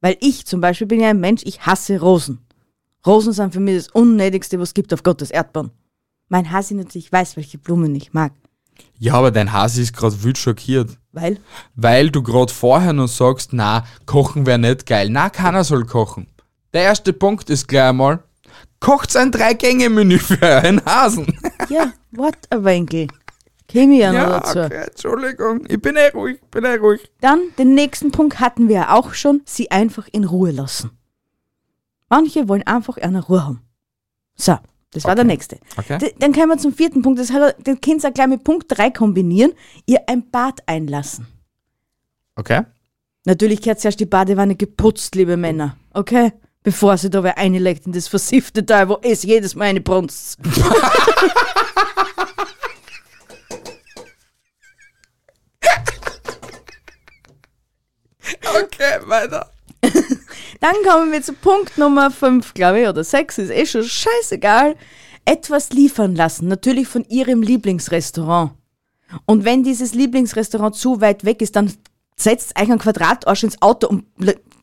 Weil 0.00 0.16
ich 0.20 0.46
zum 0.46 0.60
Beispiel 0.60 0.86
bin 0.86 1.00
ja 1.00 1.08
ein 1.08 1.20
Mensch, 1.20 1.42
ich 1.44 1.66
hasse 1.66 1.98
Rosen. 1.98 2.40
Rosen 3.06 3.32
sind 3.32 3.52
für 3.52 3.60
mich 3.60 3.76
das 3.76 3.88
Unnötigste, 3.88 4.58
was 4.58 4.70
es 4.70 4.74
gibt 4.74 4.92
auf 4.92 5.02
Gottes 5.02 5.30
Erdbahn. 5.30 5.70
Mein 6.28 6.50
Hasi 6.50 6.74
natürlich 6.74 7.10
weiß, 7.12 7.36
welche 7.36 7.58
Blumen 7.58 7.94
ich 7.94 8.12
mag. 8.12 8.32
Ja, 8.98 9.14
aber 9.14 9.30
dein 9.30 9.52
Hase 9.52 9.82
ist 9.82 9.96
gerade 9.96 10.22
wild 10.22 10.38
schockiert. 10.38 10.98
Weil? 11.12 11.38
Weil 11.74 12.10
du 12.10 12.22
gerade 12.22 12.52
vorher 12.52 12.92
noch 12.92 13.08
sagst, 13.08 13.52
na, 13.52 13.84
kochen 14.06 14.46
wäre 14.46 14.58
nicht 14.58 14.86
geil. 14.86 15.10
Na, 15.10 15.30
keiner 15.30 15.64
soll 15.64 15.84
kochen. 15.84 16.26
Der 16.74 16.82
erste 16.82 17.12
Punkt 17.12 17.48
ist 17.50 17.68
gleich 17.68 17.90
einmal, 17.90 18.18
kocht 18.80 19.16
ein 19.16 19.30
Drei-Gänge-Menü 19.30 20.18
für 20.18 20.42
euren 20.42 20.84
Hasen. 20.84 21.26
Ja, 21.70 21.92
wart 22.10 22.36
ein 22.50 22.64
Winkel. 22.64 23.06
Käme 23.68 23.94
ja 23.94 24.12
noch 24.12 24.40
dazu. 24.40 24.58
okay, 24.58 24.84
Entschuldigung. 24.88 25.64
Ich 25.68 25.80
bin 25.80 25.96
eh 25.96 26.08
ruhig, 26.08 26.40
bin 26.50 26.64
eh 26.64 26.74
ruhig. 26.74 27.00
Dann, 27.20 27.40
den 27.58 27.74
nächsten 27.74 28.10
Punkt 28.10 28.38
hatten 28.40 28.68
wir 28.68 28.74
ja 28.74 28.94
auch 28.94 29.14
schon, 29.14 29.40
sie 29.46 29.70
einfach 29.70 30.08
in 30.12 30.24
Ruhe 30.24 30.50
lassen. 30.50 30.90
Manche 32.10 32.48
wollen 32.48 32.64
einfach 32.64 32.98
eine 32.98 33.24
Ruhe 33.24 33.44
haben. 33.46 33.62
So, 34.34 34.58
das 34.90 35.04
war 35.04 35.14
der 35.14 35.24
nächste. 35.24 35.58
Okay. 35.76 35.98
D 35.98 36.14
dann 36.18 36.32
kommen 36.32 36.48
wir 36.48 36.58
zum 36.58 36.74
vierten 36.74 37.02
Punkt, 37.02 37.18
das 37.18 37.32
hat, 37.32 37.66
den 37.66 37.80
könnt 37.80 38.04
ihr 38.04 38.10
auch 38.10 38.14
gleich 38.14 38.28
mit 38.28 38.44
Punkt 38.44 38.66
3 38.68 38.90
kombinieren, 38.90 39.52
ihr 39.86 40.00
ein 40.08 40.28
Bad 40.28 40.60
einlassen. 40.66 41.28
Okay. 42.36 42.62
Natürlich 43.24 43.62
gehört 43.62 43.80
zuerst 43.80 44.00
die 44.00 44.06
Badewanne 44.06 44.56
geputzt, 44.56 45.14
liebe 45.14 45.36
Männer, 45.36 45.76
okay? 45.94 46.32
Bevor 46.64 46.96
sie 46.96 47.10
da 47.10 47.22
wer 47.22 47.38
einlegt 47.38 47.86
in 47.86 47.92
das 47.92 48.08
versiffte 48.08 48.64
Teil, 48.64 48.88
wo 48.88 48.98
es 49.02 49.22
jedes 49.22 49.54
Mal 49.54 49.66
eine 49.66 49.80
brunst. 49.80 50.38
Okay, 58.56 58.98
weiter. 59.06 59.50
Dann 60.60 60.74
kommen 60.86 61.12
wir 61.12 61.22
zu 61.22 61.32
Punkt 61.32 61.76
Nummer 61.78 62.10
5, 62.10 62.54
glaube 62.54 62.80
ich, 62.80 62.88
oder 62.88 63.04
6, 63.04 63.38
ist 63.38 63.50
eh 63.50 63.66
schon 63.66 63.84
scheißegal. 63.84 64.76
Etwas 65.24 65.70
liefern 65.70 66.14
lassen, 66.14 66.48
natürlich 66.48 66.88
von 66.88 67.04
ihrem 67.08 67.42
Lieblingsrestaurant. 67.42 68.52
Und 69.26 69.44
wenn 69.44 69.62
dieses 69.62 69.94
Lieblingsrestaurant 69.94 70.74
zu 70.74 71.00
weit 71.00 71.24
weg 71.24 71.42
ist, 71.42 71.56
dann 71.56 71.72
setzt 72.16 72.58
euch 72.58 72.70
einen 72.70 72.78
Quadratarsch 72.78 73.44
ins 73.44 73.60
Auto 73.62 73.88
und 73.88 74.04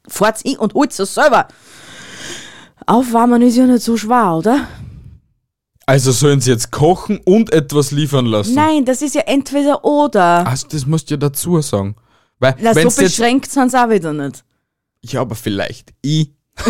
fahrt's 0.08 0.42
in 0.42 0.58
und 0.58 0.74
holt 0.74 0.98
es 0.98 1.14
selber. 1.14 1.48
Aufwärmen 2.88 3.42
ist 3.42 3.56
ja 3.58 3.66
nicht 3.66 3.84
so 3.84 3.96
schwer, 3.98 4.34
oder? 4.36 4.68
Also 5.86 6.12
sollen 6.12 6.42
sie 6.42 6.52
jetzt 6.52 6.72
kochen 6.72 7.20
und 7.26 7.52
etwas 7.52 7.92
liefern 7.92 8.26
lassen? 8.26 8.54
Nein, 8.56 8.86
das 8.86 9.02
ist 9.02 9.16
ja 9.16 9.22
entweder 9.22 9.84
oder. 9.84 10.46
Also 10.48 10.68
das 10.70 10.86
musst 10.86 11.10
du 11.10 11.16
ja 11.16 11.18
dazu 11.18 11.60
sagen. 11.62 11.96
Weil, 12.40 12.56
Na, 12.60 12.74
so 12.74 13.02
beschränkt 13.02 13.52
sind 13.52 13.72
sie 13.72 13.78
auch 13.84 13.90
wieder 13.90 14.14
nicht. 14.14 14.44
ja, 15.02 15.22
aber 15.22 15.36
vielleicht 15.36 15.94
ich. 16.02 16.32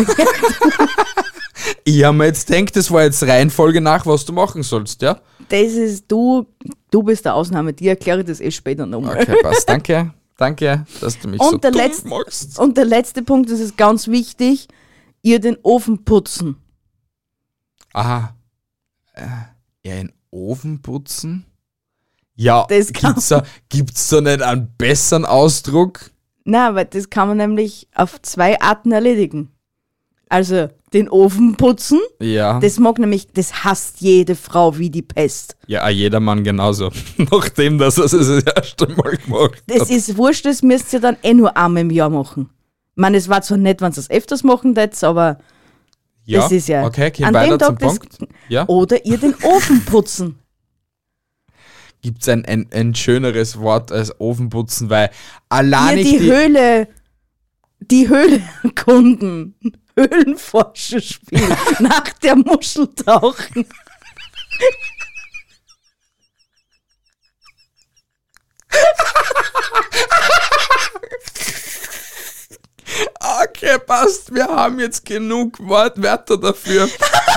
ich 1.84 2.04
habe 2.04 2.16
mir 2.16 2.26
jetzt 2.26 2.46
gedacht, 2.46 2.76
das 2.76 2.90
war 2.90 3.04
jetzt 3.04 3.22
Reihenfolge 3.22 3.80
nach, 3.80 4.04
was 4.06 4.24
du 4.24 4.32
machen 4.32 4.62
sollst, 4.62 5.02
ja? 5.02 5.18
Das 5.48 5.72
ist 5.72 6.04
du, 6.08 6.46
du 6.90 7.02
bist 7.02 7.24
der 7.24 7.34
Ausnahme, 7.34 7.72
die 7.72 7.88
erkläre 7.88 8.20
ich 8.20 8.26
das 8.26 8.40
eh 8.40 8.50
später 8.50 8.86
nochmal. 8.86 9.18
Okay, 9.20 9.36
passt. 9.42 9.68
Danke. 9.68 10.12
Danke, 10.38 10.86
dass 11.00 11.18
du 11.20 11.28
mich 11.28 11.40
Und 11.40 11.50
so 11.52 11.58
der 11.58 11.70
letzte- 11.72 12.08
machst. 12.08 12.58
Und 12.58 12.76
der 12.76 12.84
letzte 12.86 13.22
Punkt, 13.22 13.50
das 13.50 13.60
ist 13.60 13.76
ganz 13.76 14.08
wichtig, 14.08 14.66
ihr 15.22 15.40
den 15.40 15.56
Ofen 15.62 16.04
putzen. 16.04 16.56
Aha. 17.92 18.34
Äh, 19.14 19.26
ja, 19.88 19.94
in 19.96 20.12
Ofen 20.30 20.80
putzen? 20.82 21.44
Ja, 22.34 22.66
Das 22.68 22.92
kann- 22.92 23.14
gibt's 23.14 23.28
da, 23.28 23.42
gibt's 23.68 24.08
da 24.08 24.20
nicht 24.20 24.42
einen 24.42 24.72
besseren 24.78 25.24
Ausdruck? 25.26 26.10
Na, 26.44 26.74
weil 26.74 26.86
das 26.86 27.10
kann 27.10 27.28
man 27.28 27.36
nämlich 27.36 27.88
auf 27.94 28.20
zwei 28.22 28.60
Arten 28.60 28.90
erledigen. 28.92 29.50
Also 30.28 30.68
den 30.94 31.10
Ofen 31.10 31.56
putzen, 31.56 32.00
Ja. 32.20 32.58
das 32.58 32.78
mag 32.78 32.98
nämlich, 32.98 33.28
das 33.32 33.64
hasst 33.64 34.00
jede 34.00 34.34
Frau 34.34 34.78
wie 34.78 34.88
die 34.88 35.02
Pest. 35.02 35.56
ja, 35.66 35.86
jedermann 35.90 36.42
genauso. 36.42 36.90
Nachdem, 37.18 37.76
dass 37.78 37.98
er 37.98 38.04
es 38.06 38.12
das 38.12 38.42
erste 38.42 38.86
Mal 38.88 39.18
gemacht 39.18 39.62
Das 39.66 39.82
hat. 39.82 39.90
ist 39.90 40.16
wurscht, 40.16 40.46
das 40.46 40.62
müsst 40.62 40.90
ihr 40.94 41.00
dann 41.00 41.18
eh 41.22 41.34
nur 41.34 41.54
einmal 41.54 41.82
im 41.82 41.90
Jahr 41.90 42.08
machen. 42.10 42.48
Ich 42.94 43.00
meine, 43.00 43.16
es 43.16 43.28
war 43.28 43.42
zwar 43.42 43.58
nett, 43.58 43.80
wenn 43.80 43.92
ihr 43.92 43.98
es 43.98 44.10
öfters 44.10 44.42
machen 44.44 44.76
würdet, 44.76 45.02
aber 45.02 45.38
Ja, 46.24 46.40
das 46.42 46.52
ist 46.52 46.68
ja. 46.68 46.84
okay, 46.84 47.08
okay, 47.08 47.24
an 47.24 47.34
weiter 47.34 47.58
dem 47.58 47.66
zum 47.66 47.78
Tag 47.78 47.78
das- 47.78 47.98
Punkt. 48.18 48.34
Ja. 48.48 48.68
Oder 48.68 49.04
ihr 49.06 49.18
den 49.18 49.34
Ofen 49.42 49.84
putzen. 49.84 50.38
Gibt's 52.02 52.28
ein, 52.28 52.44
ein, 52.44 52.68
ein 52.72 52.94
schöneres 52.94 53.58
Wort 53.60 53.92
als 53.92 54.18
Ofenputzen, 54.20 54.90
weil 54.90 55.06
Ihr 55.06 55.12
allein 55.48 55.98
ich 55.98 56.10
die, 56.10 56.18
die, 56.18 56.30
Höhle, 56.32 56.88
die 57.80 58.08
Höhle 58.08 58.42
erkunden. 58.62 59.54
Höhlenforscherspiel. 59.96 61.40
nach 61.80 62.08
der 62.22 62.36
Muschel 62.36 62.88
tauchen. 62.94 63.66
Okay, 73.62 73.78
passt. 73.78 74.34
Wir 74.34 74.48
haben 74.48 74.80
jetzt 74.80 75.04
genug 75.04 75.60
Wortwörter 75.60 76.36
dafür, 76.36 76.88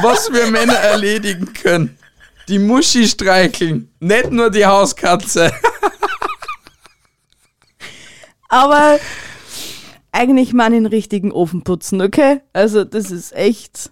was 0.01 0.33
wir 0.33 0.47
Männer 0.47 0.73
erledigen 0.73 1.53
können. 1.53 1.99
Die 2.47 2.57
Muschi 2.57 3.07
streicheln, 3.07 3.93
nicht 3.99 4.31
nur 4.31 4.49
die 4.49 4.65
Hauskatze. 4.65 5.51
Aber 8.49 8.99
eigentlich 10.11 10.53
mal 10.53 10.71
den 10.71 10.87
richtigen 10.87 11.31
Ofen 11.31 11.63
putzen, 11.63 12.01
okay? 12.01 12.41
Also 12.53 12.85
das 12.85 13.11
ist 13.11 13.31
echt 13.35 13.91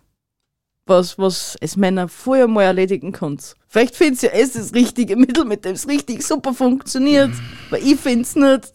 was, 0.87 1.19
was 1.19 1.55
es 1.61 1.75
Männer 1.75 2.07
vorher 2.07 2.47
mal 2.47 2.63
erledigen 2.63 3.11
könnt. 3.11 3.55
Vielleicht 3.67 3.95
findet 3.95 4.23
ihr 4.23 4.33
es 4.33 4.53
das 4.53 4.73
richtige 4.73 5.17
Mittel, 5.17 5.45
mit 5.45 5.65
dem 5.65 5.73
es 5.73 5.87
richtig 5.87 6.25
super 6.25 6.55
funktioniert. 6.55 7.31
Aber 7.67 7.79
ich 7.79 7.99
find's 7.99 8.35
nicht. 8.35 8.71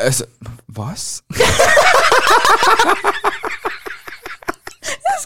Also, 0.00 0.24
was? 0.66 1.22
Das 1.28 1.38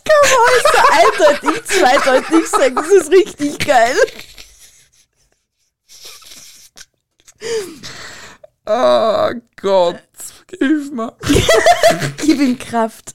kann 0.04 0.21
man 0.23 0.33
alles 0.47 0.64
so 0.73 0.78
eindeutig, 1.47 1.64
zweideutig 1.64 2.49
sagen. 2.49 2.75
Das 2.75 2.88
ist 2.90 3.11
richtig 3.11 3.59
geil. 3.66 3.97
Oh 8.66 9.31
Gott, 9.61 10.00
hilf 10.59 10.90
mir. 10.90 11.12
Gib 12.19 12.40
ihm 12.40 12.59
Kraft, 12.59 13.14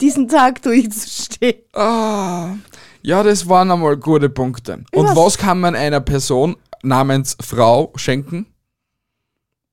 diesen 0.00 0.28
Tag 0.28 0.60
durchzustehen. 0.62 1.62
Ah, 1.72 2.54
ja, 3.02 3.22
das 3.22 3.48
waren 3.48 3.70
einmal 3.70 3.96
gute 3.96 4.28
Punkte. 4.28 4.84
Und 4.92 5.06
Ja. 5.06 5.16
was 5.16 5.38
kann 5.38 5.60
man 5.60 5.74
einer 5.74 6.00
Person 6.00 6.56
namens 6.82 7.36
Frau 7.40 7.92
schenken? 7.96 8.51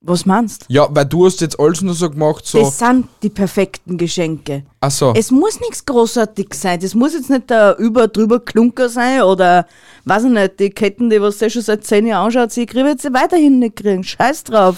Was 0.01 0.25
meinst 0.25 0.65
Ja, 0.69 0.87
weil 0.91 1.05
du 1.05 1.25
hast 1.25 1.41
jetzt 1.41 1.59
alles 1.59 1.81
nur 1.81 1.93
so 1.93 2.09
gemacht, 2.09 2.45
so, 2.45 2.59
Das 2.59 2.79
sind 2.79 3.07
die 3.21 3.29
perfekten 3.29 3.97
Geschenke. 3.97 4.63
ach 4.79 4.91
so, 4.91 5.13
Es 5.15 5.29
muss 5.29 5.59
nichts 5.59 5.85
großartig 5.85 6.53
sein. 6.53 6.79
Das 6.79 6.95
muss 6.95 7.13
jetzt 7.13 7.29
nicht 7.29 7.49
der 7.49 7.77
über 7.77 8.07
drüber 8.07 8.39
Klunker 8.39 8.87
sein 8.87 9.21
oder 9.23 9.67
weiß 10.05 10.23
ich 10.23 10.31
nicht, 10.31 10.59
die 10.59 10.69
Ketten, 10.69 11.09
die 11.09 11.21
was 11.21 11.39
der 11.39 11.49
schon 11.49 11.63
seit 11.63 11.83
zehn 11.85 12.07
Jahren 12.07 12.27
anschaut, 12.27 12.51
sie 12.51 12.65
kriegen 12.65 12.87
jetzt 12.87 13.01
sie 13.01 13.13
weiterhin 13.13 13.59
nicht 13.59 13.75
kriegen. 13.75 14.03
Scheiß 14.03 14.45
drauf. 14.45 14.77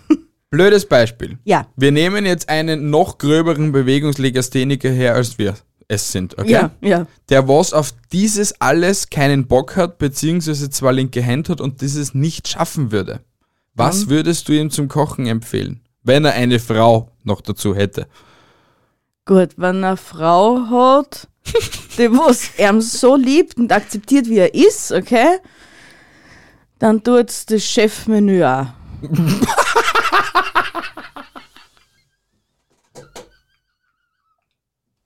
blödes 0.50 0.86
Beispiel. 0.86 1.38
Ja. 1.44 1.66
Wir 1.76 1.90
nehmen 1.90 2.24
jetzt 2.24 2.48
einen 2.48 2.90
noch 2.90 3.18
gröberen 3.18 3.72
Bewegungslegastheniker 3.72 4.90
her, 4.90 5.14
als 5.14 5.36
wir 5.38 5.54
es 5.88 6.12
sind, 6.12 6.38
okay? 6.38 6.52
Ja, 6.52 6.70
ja. 6.80 7.06
Der 7.28 7.48
was 7.48 7.72
auf 7.72 7.92
dieses 8.12 8.60
alles 8.60 9.10
keinen 9.10 9.48
Bock 9.48 9.74
hat, 9.74 9.98
beziehungsweise 9.98 10.70
zwar 10.70 10.92
linke 10.92 11.24
Hand 11.24 11.48
hat 11.48 11.60
und 11.60 11.80
dieses 11.80 12.14
nicht 12.14 12.46
schaffen 12.46 12.92
würde. 12.92 13.20
Was 13.80 14.08
würdest 14.08 14.48
du 14.48 14.52
ihm 14.52 14.70
zum 14.70 14.88
Kochen 14.88 15.26
empfehlen, 15.26 15.80
wenn 16.02 16.24
er 16.26 16.34
eine 16.34 16.60
Frau 16.60 17.10
noch 17.24 17.40
dazu 17.40 17.74
hätte? 17.74 18.06
Gut, 19.24 19.50
wenn 19.56 19.82
eine 19.82 19.96
Frau 19.96 20.66
hat, 20.70 21.28
die 21.98 22.10
was 22.12 22.50
er 22.58 22.78
so 22.82 23.16
liebt 23.16 23.56
und 23.56 23.72
akzeptiert, 23.72 24.26
wie 24.28 24.38
er 24.38 24.54
ist, 24.54 24.92
okay, 24.92 25.38
dann 26.78 27.02
tut's 27.02 27.46
das 27.46 27.64
Chefmenü 27.64 28.44
auch. 28.44 28.66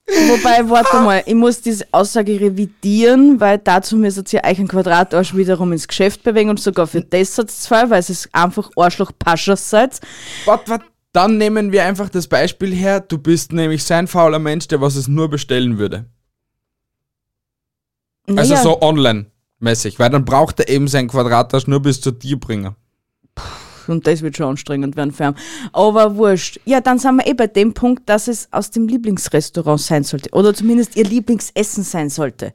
Wobei, 0.06 0.68
warte 0.68 1.00
mal, 1.00 1.22
ich 1.24 1.34
muss 1.34 1.62
diese 1.62 1.86
Aussage 1.90 2.38
revidieren, 2.38 3.40
weil 3.40 3.58
dazu 3.58 3.96
müsstet 3.96 4.32
ihr 4.34 4.42
euch 4.44 4.58
einen 4.58 4.68
Quadratarsch 4.68 5.34
wiederum 5.34 5.72
ins 5.72 5.88
Geschäft 5.88 6.22
bewegen 6.22 6.50
und 6.50 6.60
sogar 6.60 6.86
für 6.86 7.00
das 7.00 7.38
hat's 7.38 7.62
zwei, 7.62 7.88
weil 7.88 8.00
es 8.00 8.28
einfach 8.32 8.70
Arschloch-Paschers 8.76 9.70
seid. 9.70 10.00
Wart, 10.44 10.68
wart, 10.68 10.82
dann 11.12 11.38
nehmen 11.38 11.72
wir 11.72 11.84
einfach 11.84 12.10
das 12.10 12.28
Beispiel 12.28 12.74
her, 12.74 13.00
du 13.00 13.16
bist 13.16 13.52
nämlich 13.52 13.82
so 13.84 13.94
ein 13.94 14.06
fauler 14.06 14.38
Mensch, 14.38 14.68
der 14.68 14.82
was 14.82 14.94
es 14.94 15.08
nur 15.08 15.30
bestellen 15.30 15.78
würde. 15.78 16.04
Also 18.26 18.54
Naja. 18.54 18.62
so 18.62 18.82
online-mäßig, 18.82 19.98
weil 19.98 20.10
dann 20.10 20.26
braucht 20.26 20.60
er 20.60 20.68
eben 20.68 20.86
sein 20.88 21.08
Quadratasch 21.08 21.66
nur 21.66 21.80
bis 21.80 22.00
zu 22.02 22.10
dir 22.10 22.38
bringen. 22.38 22.74
Und 23.88 24.06
das 24.06 24.22
wird 24.22 24.36
schon 24.36 24.46
anstrengend 24.46 24.96
werden 24.96 25.12
für 25.12 25.24
ihn. 25.24 25.34
Aber 25.72 26.16
wurscht. 26.16 26.60
Ja, 26.64 26.80
dann 26.80 26.98
sind 26.98 27.16
wir 27.16 27.26
eh 27.26 27.34
bei 27.34 27.46
dem 27.46 27.74
Punkt, 27.74 28.08
dass 28.08 28.28
es 28.28 28.48
aus 28.50 28.70
dem 28.70 28.88
Lieblingsrestaurant 28.88 29.80
sein 29.80 30.04
sollte. 30.04 30.30
Oder 30.32 30.54
zumindest 30.54 30.96
ihr 30.96 31.04
Lieblingsessen 31.04 31.84
sein 31.84 32.10
sollte. 32.10 32.52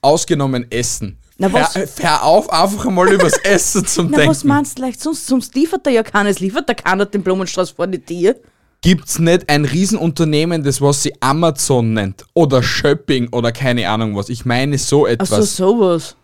Ausgenommen 0.00 0.66
Essen. 0.70 1.18
Na 1.36 1.52
was, 1.52 1.74
Hör, 1.74 1.86
hör 1.98 2.22
auf, 2.24 2.52
einfach 2.52 2.86
einmal 2.86 3.12
übers 3.12 3.36
Essen 3.42 3.84
zum 3.86 4.10
na, 4.10 4.18
Denken. 4.18 4.30
was 4.30 4.44
meinst 4.44 4.78
du 4.78 4.82
leicht? 4.82 5.00
Sonst, 5.00 5.26
sonst 5.26 5.54
liefert 5.54 5.86
er 5.86 5.92
ja 5.92 6.02
keines. 6.02 6.38
Liefert 6.40 6.68
er 6.68 6.76
keiner 6.76 7.06
den 7.06 7.22
Blumenstrauß 7.22 7.70
vor 7.70 7.86
die 7.88 7.98
Tür? 7.98 8.36
Gibt's 8.82 9.18
nicht 9.18 9.48
ein 9.48 9.64
Riesenunternehmen, 9.64 10.62
das 10.62 10.80
was 10.80 11.02
sie 11.02 11.14
Amazon 11.20 11.94
nennt 11.94 12.24
oder 12.34 12.62
Shopping 12.62 13.28
oder 13.32 13.50
keine 13.50 13.88
Ahnung 13.88 14.14
was? 14.14 14.28
Ich 14.28 14.44
meine 14.44 14.76
so 14.78 15.06
Ach 15.06 15.10
etwas. 15.10 15.56
so, 15.56 15.78
sowas. 15.78 16.16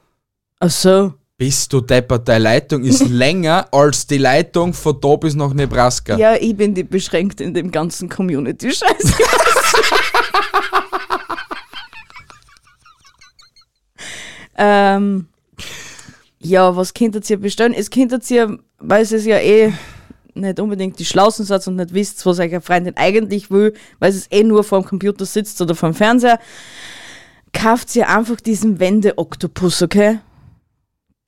Ach 0.61 0.71
so. 0.71 1.14
Bist 1.40 1.73
du 1.73 1.80
deppert, 1.80 2.28
deine 2.28 2.44
Leitung 2.44 2.85
ist 2.85 3.00
länger 3.09 3.66
als 3.73 4.06
die 4.06 4.18
Leitung 4.18 4.75
von 4.75 5.00
da 5.00 5.16
bis 5.16 5.35
nach 5.35 5.54
Nebraska. 5.54 6.18
Ja, 6.18 6.35
ich 6.35 6.54
bin 6.54 6.75
die 6.75 6.82
beschränkt 6.82 7.40
in 7.40 7.54
dem 7.54 7.70
ganzen 7.70 8.11
Community-Scheiß. 8.11 9.14
ähm, 14.59 15.28
ja, 16.40 16.76
was 16.76 16.92
könntet 16.92 17.30
ihr 17.30 17.40
bestellen? 17.40 17.73
Es 17.73 17.88
könntet 17.88 18.30
ihr, 18.30 18.59
weil 18.78 19.00
es 19.00 19.25
ja 19.25 19.38
eh 19.38 19.73
nicht 20.35 20.61
unbedingt 20.61 20.99
die 20.99 21.06
Schlausen 21.06 21.47
seid 21.47 21.66
und 21.66 21.76
nicht 21.76 21.94
wisst, 21.94 22.26
was 22.26 22.38
eure 22.38 22.61
Freundin 22.61 22.99
eigentlich 22.99 23.50
will, 23.50 23.73
weil 23.99 24.11
es 24.11 24.30
eh 24.30 24.44
nur 24.44 24.62
vor 24.62 24.82
dem 24.82 24.87
Computer 24.87 25.25
sitzt 25.25 25.59
oder 25.62 25.75
vor 25.75 25.88
dem 25.88 25.94
Fernseher, 25.94 26.38
kauft 27.54 27.97
ihr 27.97 28.11
einfach 28.11 28.42
diesen 28.42 28.78
Wende-Oktopus, 28.78 29.80
okay? 29.80 30.18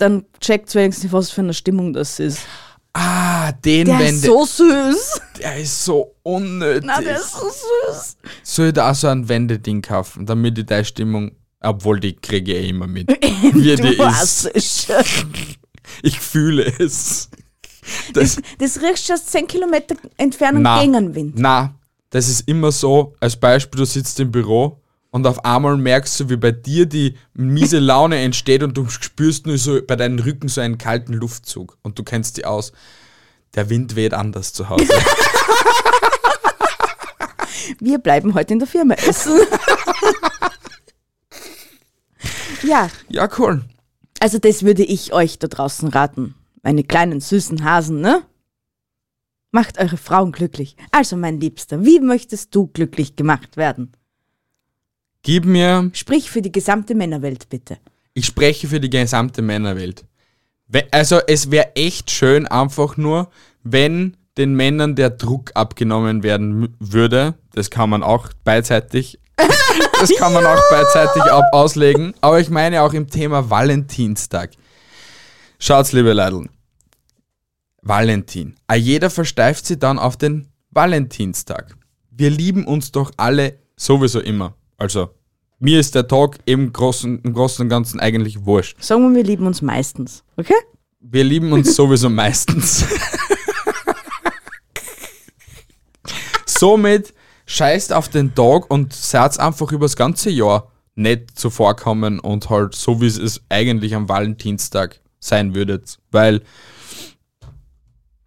Dann 0.02 0.24
checkt 0.40 0.74
wenigstens, 0.74 1.12
was 1.12 1.30
für 1.30 1.42
eine 1.42 1.54
Stimmung 1.54 1.92
das 1.92 2.18
ist. 2.18 2.40
Ah, 2.92 3.52
den 3.52 3.86
Der 3.86 3.98
Wende. 4.00 4.14
ist 4.16 4.22
so 4.24 4.44
süß. 4.44 5.20
der 5.40 5.56
ist 5.58 5.84
so 5.84 6.16
unnötig. 6.24 6.82
Na, 6.84 7.00
der 7.00 7.16
ist 7.20 7.32
so 7.32 7.46
süß. 7.48 8.16
Soll 8.42 8.66
ich 8.66 8.72
da 8.74 8.90
auch 8.90 8.94
so 8.96 9.06
ein 9.06 9.28
Wendeding 9.28 9.80
kaufen, 9.80 10.26
damit 10.26 10.58
ich 10.58 10.66
deine 10.66 10.84
Stimmung, 10.84 11.30
obwohl 11.60 12.00
die 12.00 12.14
kriege 12.16 12.52
ich 12.52 12.64
eh 12.64 12.68
immer 12.70 12.88
mit. 12.88 13.08
Wie 13.54 13.76
die 13.76 13.96
Du 13.96 14.04
ist. 14.04 14.50
es. 14.52 14.86
Ich 16.02 16.18
fühle 16.18 16.64
es. 16.80 17.28
Das, 18.12 18.38
Das 18.58 18.80
riechst 18.82 19.08
du 19.08 19.12
aus 19.14 19.26
10 19.26 19.46
Kilometer 19.46 19.94
Entfernung 20.16 20.62
na, 20.62 20.80
gegen 20.80 21.14
Wind. 21.14 21.34
na, 21.38 21.74
das 22.10 22.28
ist 22.28 22.48
immer 22.48 22.72
so, 22.72 23.14
als 23.20 23.36
Beispiel, 23.36 23.78
du 23.78 23.84
sitzt 23.84 24.18
im 24.20 24.30
Büro 24.32 24.81
und 25.12 25.26
auf 25.26 25.44
einmal 25.44 25.76
merkst 25.76 26.18
du, 26.18 26.30
wie 26.30 26.36
bei 26.36 26.52
dir 26.52 26.86
die 26.86 27.16
miese 27.34 27.78
Laune 27.78 28.16
entsteht 28.16 28.62
und 28.62 28.74
du 28.76 28.88
spürst 28.88 29.46
nur 29.46 29.58
so 29.58 29.78
bei 29.86 29.94
deinen 29.94 30.18
Rücken 30.18 30.48
so 30.48 30.62
einen 30.62 30.78
kalten 30.78 31.12
Luftzug 31.12 31.76
und 31.82 31.98
du 31.98 32.02
kennst 32.02 32.38
die 32.38 32.46
aus. 32.46 32.72
Der 33.54 33.68
Wind 33.68 33.94
weht 33.94 34.14
anders 34.14 34.54
zu 34.54 34.70
Hause. 34.70 34.88
Wir 37.78 37.98
bleiben 37.98 38.34
heute 38.34 38.54
in 38.54 38.58
der 38.58 38.66
Firma 38.66 38.94
essen. 38.94 39.38
ja, 42.62 42.88
ja, 43.08 43.28
cool. 43.38 43.62
also 44.18 44.38
das 44.38 44.62
würde 44.62 44.82
ich 44.82 45.12
euch 45.12 45.38
da 45.38 45.46
draußen 45.46 45.88
raten. 45.88 46.34
Meine 46.62 46.84
kleinen 46.84 47.20
süßen 47.20 47.64
Hasen, 47.64 48.00
ne? 48.00 48.22
Macht 49.50 49.78
eure 49.78 49.98
Frauen 49.98 50.32
glücklich. 50.32 50.76
Also, 50.90 51.18
mein 51.18 51.38
Liebster, 51.38 51.84
wie 51.84 52.00
möchtest 52.00 52.54
du 52.54 52.68
glücklich 52.68 53.16
gemacht 53.16 53.58
werden? 53.58 53.92
Gib 55.22 55.44
mir 55.44 55.90
Sprich 55.94 56.30
für 56.30 56.42
die 56.42 56.52
gesamte 56.52 56.94
Männerwelt, 56.94 57.48
bitte. 57.48 57.78
ich 58.14 58.26
spreche 58.26 58.66
für 58.68 58.80
die 58.80 58.90
gesamte 58.90 59.40
Männerwelt. 59.42 60.04
We- 60.68 60.86
Also 60.90 61.20
es 61.26 61.50
wäre 61.50 61.76
echt 61.76 62.10
schön 62.10 62.46
einfach 62.46 62.96
nur, 62.96 63.30
wenn 63.62 64.16
den 64.36 64.54
Männern 64.54 64.96
der 64.96 65.10
Druck 65.10 65.52
abgenommen 65.54 66.22
werden 66.22 66.74
würde. 66.80 67.34
Das 67.54 67.70
kann 67.70 67.90
man 67.90 68.02
auch 68.02 68.30
beidseitig, 68.44 69.18
das 70.00 70.10
kann 70.16 70.32
man 70.32 70.44
auch 70.46 70.60
beidseitig 70.70 71.22
auslegen. 71.52 72.14
Aber 72.20 72.40
ich 72.40 72.48
meine 72.50 72.82
auch 72.82 72.92
im 72.94 73.08
Thema 73.08 73.48
Valentinstag. 73.50 74.50
Schaut's, 75.58 75.92
liebe 75.92 76.12
Leidl. 76.14 76.48
Valentin. 77.82 78.56
Ah, 78.66 78.74
jeder 78.74 79.10
versteift 79.10 79.66
sie 79.66 79.78
dann 79.78 79.98
auf 79.98 80.16
den 80.16 80.48
Valentinstag. 80.70 81.76
Wir 82.10 82.30
lieben 82.30 82.66
uns 82.66 82.92
doch 82.92 83.12
alle 83.16 83.58
sowieso 83.76 84.20
immer. 84.20 84.54
Also, 84.82 85.10
mir 85.60 85.78
ist 85.78 85.94
der 85.94 86.08
Tag 86.08 86.40
im 86.44 86.72
Großen, 86.72 87.20
im 87.20 87.34
Großen 87.34 87.62
und 87.62 87.68
Ganzen 87.68 88.00
eigentlich 88.00 88.44
wurscht. 88.44 88.82
Sagen 88.82 89.08
wir, 89.08 89.18
wir 89.18 89.22
lieben 89.22 89.46
uns 89.46 89.62
meistens, 89.62 90.24
okay? 90.36 90.56
Wir 90.98 91.22
lieben 91.22 91.52
uns 91.52 91.76
sowieso 91.76 92.10
meistens. 92.10 92.84
Somit 96.46 97.14
scheißt 97.46 97.92
auf 97.92 98.08
den 98.08 98.34
Tag 98.34 98.68
und 98.72 98.92
seid 98.92 99.38
einfach 99.38 99.70
übers 99.70 99.94
ganze 99.94 100.30
Jahr 100.30 100.72
nett 100.96 101.30
zuvorkommen 101.32 102.18
und 102.18 102.50
halt 102.50 102.74
so, 102.74 103.00
wie 103.00 103.06
es 103.06 103.40
eigentlich 103.50 103.94
am 103.94 104.08
Valentinstag 104.08 105.00
sein 105.20 105.54
würdet. 105.54 106.00
Weil, 106.10 106.42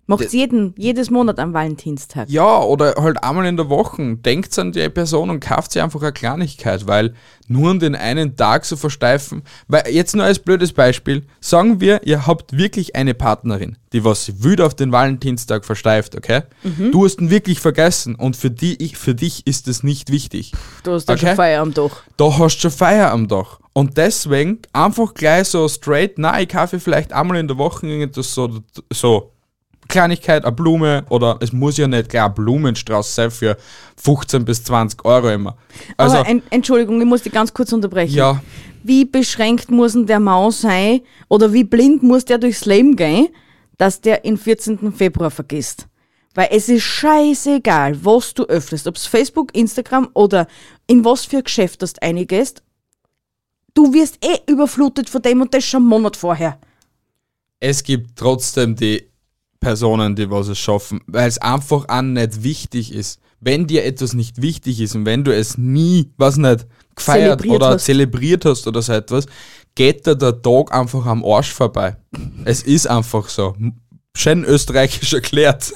Macht's 0.08 0.34
jeden, 0.34 0.76
jedes 0.78 1.10
Monat 1.10 1.39
am 1.39 1.54
Valentinstag. 1.54 2.30
ja, 2.30 2.62
oder 2.62 2.94
halt 2.98 3.24
einmal 3.24 3.46
in 3.48 3.58
der 3.58 3.70
Woche, 3.70 4.15
denkt 4.18 4.58
an 4.60 4.72
die 4.72 4.88
Person 4.89 5.30
und 5.32 5.39
kauft 5.39 5.72
sie 5.72 5.82
einfach 5.82 6.02
eine 6.02 6.12
Kleinigkeit, 6.13 6.86
weil 6.88 7.15
nur 7.48 7.72
an 7.72 7.80
den 7.80 7.96
einen 7.96 8.36
Tag 8.36 8.65
so 8.65 8.76
versteifen, 8.76 9.41
weil 9.68 9.88
jetzt 9.89 10.15
nur 10.15 10.26
als 10.26 10.38
blödes 10.39 10.74
Beispiel, 10.74 11.26
sagen 11.39 11.80
wir, 11.82 12.02
ihr 12.06 12.28
habt 12.28 12.56
wirklich 12.56 12.96
eine 12.96 13.13
Partnerin, 13.15 13.78
die 13.94 14.04
was 14.04 14.26
sie 14.26 14.44
wütend 14.44 14.62
auf 14.68 14.76
den 14.76 14.91
Valentinstag 14.91 15.65
versteift, 15.65 16.15
okay? 16.15 16.44
Du 16.91 17.04
hast 17.06 17.20
ihn 17.20 17.30
wirklich 17.32 17.60
vergessen 17.60 18.13
und 18.15 18.36
für, 18.36 18.52
die, 18.52 18.82
ich, 18.84 18.98
für 18.98 19.15
dich 19.15 19.48
ist 19.48 19.68
es 19.68 19.82
nicht 19.84 20.12
wichtig. 20.12 20.52
Du 20.84 20.91
hast 20.91 21.10
Okay. 21.10 21.28
schon 21.28 21.36
Feier 21.36 21.62
am 21.62 21.74
Dach. 21.74 22.02
Da 22.18 22.38
hast 22.38 22.58
du 22.58 22.62
schon 22.62 22.72
Feier 22.72 23.12
am 23.12 23.28
Dach. 23.28 23.60
Und 23.74 23.98
deswegen 23.98 24.60
einfach 24.72 25.13
gleich 25.15 25.48
so 25.50 25.68
straight, 25.68 26.13
na, 26.18 26.39
ich 26.39 26.48
kaufe 26.50 26.80
vielleicht 26.80 27.12
einmal 27.12 27.38
in 27.38 27.48
der 27.48 27.58
Woche 27.58 27.86
irgendetwas 27.88 28.34
so, 28.34 28.60
so 28.94 29.32
Kleinigkeit, 29.88 30.43
eine 30.45 30.52
Blume 30.56 31.06
oder 31.10 31.38
es 31.41 31.54
muss 31.54 31.78
ja 31.78 31.88
nicht 31.88 32.10
gleich 32.10 32.24
ein 32.24 32.34
Blumenstrauß 32.34 33.15
sein 33.15 33.32
für 33.32 33.58
15 33.98 34.45
bis 34.45 34.63
20 34.63 35.04
Euro 35.06 35.30
immer. 35.30 35.58
Also, 35.98 36.17
Aber 36.17 36.41
Entschuldigung, 36.50 37.00
ich 37.00 37.08
muss 37.08 37.21
dich 37.24 37.34
ganz 37.34 37.54
kurz 37.54 37.71
unterbrechen. 37.74 38.15
ja, 38.15 38.41
Wie 38.84 39.06
beschränkt 39.06 39.69
muss 39.71 39.93
denn 39.93 40.06
der 40.06 40.19
Maus 40.19 40.62
sein 40.62 41.02
oder 41.30 41.54
wie 41.54 41.63
blind 41.63 42.04
muss 42.04 42.26
der 42.26 42.38
durchs 42.38 42.65
Leben 42.65 42.95
gehen, 42.95 43.28
dass 43.78 44.02
der 44.02 44.19
den 44.19 44.38
14. 44.38 44.91
Februar 44.93 45.32
vergisst? 45.32 45.88
Weil 46.34 46.50
es 46.52 46.67
ist 46.67 46.84
scheißegal, 46.84 48.04
was 48.04 48.34
du 48.34 48.43
öffnest, 48.43 48.88
ob 48.88 48.95
es 48.98 49.06
Facebook, 49.06 49.56
Instagram 49.56 50.10
oder 50.13 50.48
in 50.88 51.06
was 51.06 51.24
für 51.26 51.41
Geschäft 51.41 51.82
das 51.82 51.98
eingehst. 52.00 52.62
Du 53.74 53.93
wirst 53.93 54.17
eh 54.26 54.52
überflutet 54.52 55.10
von 55.10 55.21
dem 55.21 55.41
und 55.41 55.54
das 55.54 55.63
schon 55.63 55.82
einen 55.84 55.89
Monat 55.89 56.17
vorher. 56.17 56.60
es 57.60 57.84
gibt 57.84 58.17
trotzdem 58.17 58.76
die 58.76 59.08
Personen, 59.65 60.15
die 60.15 60.30
was 60.30 60.47
es 60.47 60.60
schaffen, 60.60 61.01
weil 61.08 61.28
es 61.28 61.39
einfach 61.39 61.86
auch 61.88 62.01
nicht 62.04 62.43
wichtig 62.43 62.93
ist. 62.93 63.19
Wenn 63.39 63.65
dir 63.65 63.84
etwas 63.84 64.13
nicht 64.13 64.39
wichtig 64.39 64.80
ist 64.80 64.93
und 64.93 65.08
wenn 65.08 65.23
du 65.23 65.36
es 65.36 65.58
nie, 65.58 66.12
was 66.17 66.38
nicht, 66.38 66.67
gefeiert 66.95 67.41
Zelebriert 67.41 67.56
oder 67.56 67.69
hast. 67.69 67.86
zelebriert 67.86 68.45
hast 68.45 68.67
oder 68.67 68.84
so 68.84 68.93
etwas, 68.93 69.25
geht 69.73 70.06
dir 70.06 70.15
der 70.15 70.39
Tag 70.39 70.71
einfach 70.71 71.08
am 71.08 71.25
Arsch 71.25 71.51
vorbei. 71.51 71.97
es 72.45 72.62
ist 72.62 72.86
einfach 72.86 73.28
so. 73.28 73.56
Schön 74.15 74.43
österreichisch 74.43 75.13
erklärt. 75.13 75.73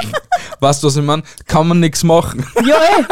weißt 0.60 0.82
du, 0.82 0.86
was 0.86 0.96
ich 0.96 1.02
meine? 1.02 1.22
Kann 1.46 1.68
man 1.68 1.78
nichts 1.78 2.02
machen. 2.04 2.46
Ja, 2.66 2.76
eh. 2.76 3.04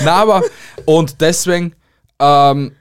Na, 0.04 0.14
aber, 0.14 0.42
und 0.84 1.20
deswegen 1.20 1.76
ähm, 2.18 2.72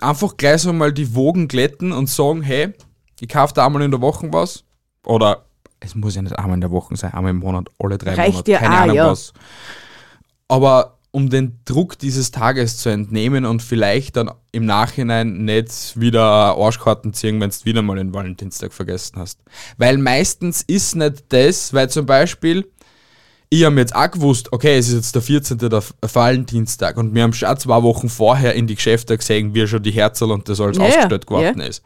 einfach 0.00 0.36
gleich 0.36 0.62
so 0.62 0.72
mal 0.72 0.92
die 0.92 1.14
Wogen 1.14 1.48
glätten 1.48 1.92
und 1.92 2.08
sagen, 2.08 2.42
hey, 2.42 2.72
ich 3.20 3.28
kaufe 3.28 3.54
da 3.54 3.66
einmal 3.66 3.82
in 3.82 3.90
der 3.90 4.00
Woche 4.00 4.32
was. 4.32 4.64
Oder 5.04 5.46
es 5.80 5.94
muss 5.94 6.14
ja 6.14 6.22
nicht 6.22 6.38
einmal 6.38 6.54
in 6.54 6.60
der 6.60 6.70
Woche 6.70 6.96
sein, 6.96 7.12
einmal 7.14 7.30
im 7.30 7.38
Monat, 7.38 7.68
alle 7.78 7.98
drei 7.98 8.14
Reicht 8.14 8.32
Monate, 8.32 8.50
ja 8.50 8.58
keine 8.58 8.74
auch, 8.74 8.80
Ahnung 8.80 8.96
ja. 8.96 9.10
was. 9.10 9.32
Aber 10.48 10.96
um 11.10 11.30
den 11.30 11.60
Druck 11.64 11.98
dieses 11.98 12.30
Tages 12.30 12.76
zu 12.76 12.90
entnehmen 12.90 13.46
und 13.46 13.62
vielleicht 13.62 14.16
dann 14.16 14.30
im 14.52 14.66
Nachhinein 14.66 15.44
nicht 15.46 15.98
wieder 15.98 16.22
Arschkarten 16.22 17.14
ziehen, 17.14 17.40
wenn 17.40 17.48
du 17.48 17.56
wieder 17.64 17.80
mal 17.80 17.96
den 17.96 18.12
Valentinstag 18.12 18.72
vergessen 18.74 19.18
hast. 19.18 19.40
Weil 19.78 19.96
meistens 19.96 20.62
ist 20.62 20.94
nicht 20.94 21.24
das, 21.30 21.72
weil 21.72 21.88
zum 21.88 22.04
Beispiel, 22.04 22.70
ich 23.48 23.64
habe 23.64 23.76
jetzt 23.76 23.94
auch 23.94 24.10
gewusst, 24.10 24.52
okay, 24.52 24.76
es 24.76 24.88
ist 24.88 24.94
jetzt 24.94 25.14
der 25.14 25.22
14. 25.22 25.58
der 25.58 25.82
Valentinstag 26.00 26.96
und 26.96 27.14
wir 27.14 27.22
haben 27.22 27.32
schon 27.32 27.56
zwei 27.58 27.82
Wochen 27.82 28.08
vorher 28.08 28.54
in 28.54 28.66
die 28.66 28.74
Geschäfte 28.74 29.16
gesehen, 29.16 29.54
wie 29.54 29.66
schon 29.66 29.82
die 29.82 29.92
Herzl 29.92 30.30
und 30.30 30.48
das 30.48 30.60
alles 30.60 30.78
ja, 30.78 30.84
ausgestellt 30.84 31.26
geworden 31.26 31.60
ist. 31.60 31.82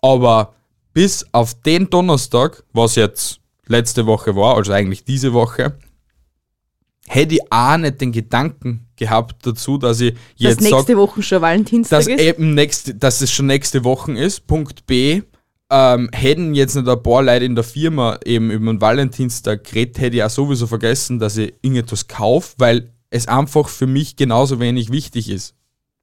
Aber 0.00 0.54
bis 0.92 1.26
auf 1.32 1.54
den 1.62 1.90
Donnerstag, 1.90 2.62
was 2.72 2.94
jetzt 2.94 3.40
letzte 3.66 4.06
Woche 4.06 4.36
war, 4.36 4.56
also 4.56 4.72
eigentlich 4.72 5.04
diese 5.04 5.32
Woche, 5.32 5.76
hätte 7.08 7.34
ich 7.34 7.52
auch 7.52 7.76
nicht 7.76 8.00
den 8.00 8.12
Gedanken 8.12 8.86
gehabt 8.96 9.44
dazu, 9.46 9.78
dass 9.78 10.00
ich 10.00 10.14
Dass 10.14 10.20
jetzt 10.36 10.60
nächste 10.60 10.78
sage, 10.78 10.96
Woche 10.98 11.22
schon 11.22 11.42
Valentinstag 11.42 11.98
dass, 11.98 12.06
ist. 12.06 12.20
eben 12.20 12.54
nächste, 12.54 12.94
dass 12.94 13.20
es 13.20 13.32
schon 13.32 13.46
nächste 13.46 13.84
Woche 13.84 14.12
ist. 14.12 14.46
Punkt 14.46 14.86
B, 14.86 15.22
ähm, 15.72 16.10
hätten 16.12 16.54
jetzt 16.54 16.76
nicht 16.76 16.86
ein 16.86 17.02
paar 17.02 17.22
Leute 17.22 17.46
in 17.46 17.54
der 17.54 17.64
Firma 17.64 18.18
eben 18.26 18.50
über 18.50 18.70
den 18.70 18.80
Valentinstag 18.80 19.64
geredet, 19.64 19.98
hätte 19.98 20.16
ich 20.16 20.22
auch 20.22 20.28
sowieso 20.30 20.66
vergessen, 20.66 21.18
dass 21.18 21.38
ich 21.38 21.54
irgendetwas 21.62 22.06
kaufe, 22.08 22.54
weil 22.58 22.92
es 23.08 23.26
einfach 23.26 23.70
für 23.70 23.86
mich 23.86 24.16
genauso 24.16 24.60
wenig 24.60 24.92
wichtig 24.92 25.30
ist. 25.30 25.54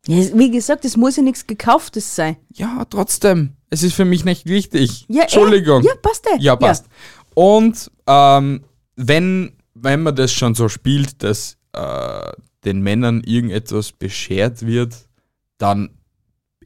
Ja, 0.07 0.17
wie 0.33 0.49
gesagt, 0.49 0.85
es 0.85 0.97
muss 0.97 1.17
ja 1.17 1.23
nichts 1.23 1.45
Gekauftes 1.45 2.15
sein. 2.15 2.37
Ja, 2.51 2.83
trotzdem. 2.89 3.57
Es 3.69 3.83
ist 3.83 3.93
für 3.93 4.05
mich 4.05 4.25
nicht 4.25 4.47
wichtig. 4.47 5.05
Ja, 5.07 5.19
eh. 5.19 5.23
Entschuldigung. 5.23 5.83
Ja, 5.83 5.93
passt 6.01 6.25
eh. 6.25 6.39
Ja, 6.39 6.55
passt. 6.55 6.87
Und 7.35 7.91
ähm, 8.07 8.63
wenn, 8.95 9.51
wenn 9.75 10.01
man 10.01 10.15
das 10.15 10.33
schon 10.33 10.55
so 10.55 10.67
spielt, 10.67 11.21
dass 11.21 11.57
äh, 11.73 12.31
den 12.65 12.81
Männern 12.81 13.21
irgendetwas 13.23 13.91
beschert 13.91 14.65
wird, 14.65 14.95
dann 15.59 15.91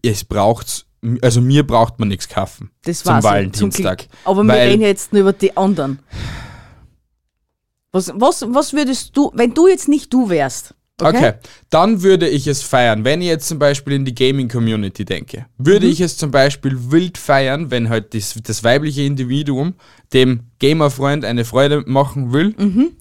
es 0.02 0.24
braucht's, 0.24 0.86
also 1.22 1.42
mir 1.42 1.66
braucht 1.66 2.00
man 2.00 2.08
nichts 2.10 2.28
kaufen. 2.30 2.72
Das 2.84 3.04
zum 3.04 3.14
war's 3.14 3.24
ja, 3.24 3.30
zum 3.30 3.36
Valentinstag. 3.36 3.98
Glück. 4.00 4.10
Aber 4.26 4.44
wir 4.44 4.54
reden 4.54 4.82
ja 4.82 4.88
jetzt 4.88 5.14
nur 5.14 5.22
über 5.22 5.34
die 5.34 5.56
anderen. 5.58 6.00
Was, 7.92 8.12
was, 8.16 8.44
was 8.50 8.74
würdest 8.74 9.16
du, 9.16 9.32
wenn 9.36 9.54
du 9.54 9.68
jetzt 9.68 9.88
nicht 9.88 10.12
du 10.14 10.30
wärst? 10.30 10.74
Okay. 11.02 11.18
Okay. 11.18 11.34
dann 11.72 12.04
würde 12.04 12.30
ich 12.30 12.46
es 12.48 12.62
feiern. 12.62 13.04
Wenn 13.04 13.22
ich 13.22 13.28
jetzt 13.28 13.48
zum 13.48 13.58
Beispiel 13.58 13.94
in 13.94 14.06
die 14.06 14.14
Gaming-Community 14.14 15.06
denke, 15.06 15.48
würde 15.58 15.88
Mhm. 15.88 15.92
ich 15.92 16.02
es 16.02 16.18
zum 16.18 16.30
Beispiel 16.30 16.92
wild 16.92 17.18
feiern, 17.18 17.72
wenn 17.72 17.90
halt 17.90 18.14
das, 18.14 18.36
das 18.44 18.64
weibliche 18.64 19.02
Individuum 19.02 19.74
dem 20.14 20.42
Gamer-Freund 20.60 21.26
eine 21.26 21.46
Freude 21.46 21.84
machen 21.88 22.32
will. 22.32 22.54
Mhm. 22.58 22.92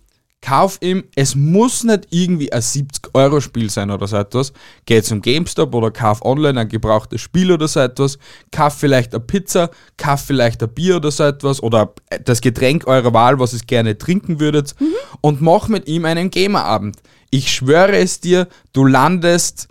Kauf 0.45 0.79
ihm, 0.81 1.05
es 1.15 1.37
muss 1.37 1.85
nicht 1.85 2.09
irgendwie 2.11 2.53
ein 2.53 2.61
70-Euro-Spiel 2.61 3.71
sein 3.71 3.93
oder 3.93 4.09
so 4.09 4.17
etwas. 4.17 4.53
Geh 4.87 5.01
zum 5.01 5.23
GameStop 5.23 5.73
oder 5.73 5.93
kauf 5.93 6.21
online 6.25 6.61
ein 6.61 6.69
gebrauchtes 6.69 7.21
Spiel 7.21 7.53
oder 7.53 7.69
so 7.69 7.79
etwas. 7.79 8.19
Kauf 8.51 8.75
vielleicht 8.77 9.15
eine 9.15 9.21
Pizza, 9.25 9.71
kauf 9.97 10.21
vielleicht 10.23 10.61
ein 10.65 10.69
Bier 10.75 10.97
oder 10.97 11.13
so 11.13 11.23
etwas 11.23 11.63
oder 11.63 11.95
das 12.25 12.41
Getränk 12.41 12.89
eurer 12.89 13.13
Wahl, 13.15 13.39
was 13.39 13.53
ihr 13.55 13.61
gerne 13.67 13.97
trinken 13.97 14.41
würdet 14.41 14.75
Mhm. 14.81 14.87
und 15.21 15.41
mach 15.43 15.69
mit 15.69 15.87
ihm 15.87 16.05
einen 16.05 16.31
Gamerabend. 16.31 16.97
Ich 17.31 17.53
schwöre 17.53 17.97
es 17.99 18.19
dir, 18.21 18.49
du 18.73 18.85
landest, 18.85 19.69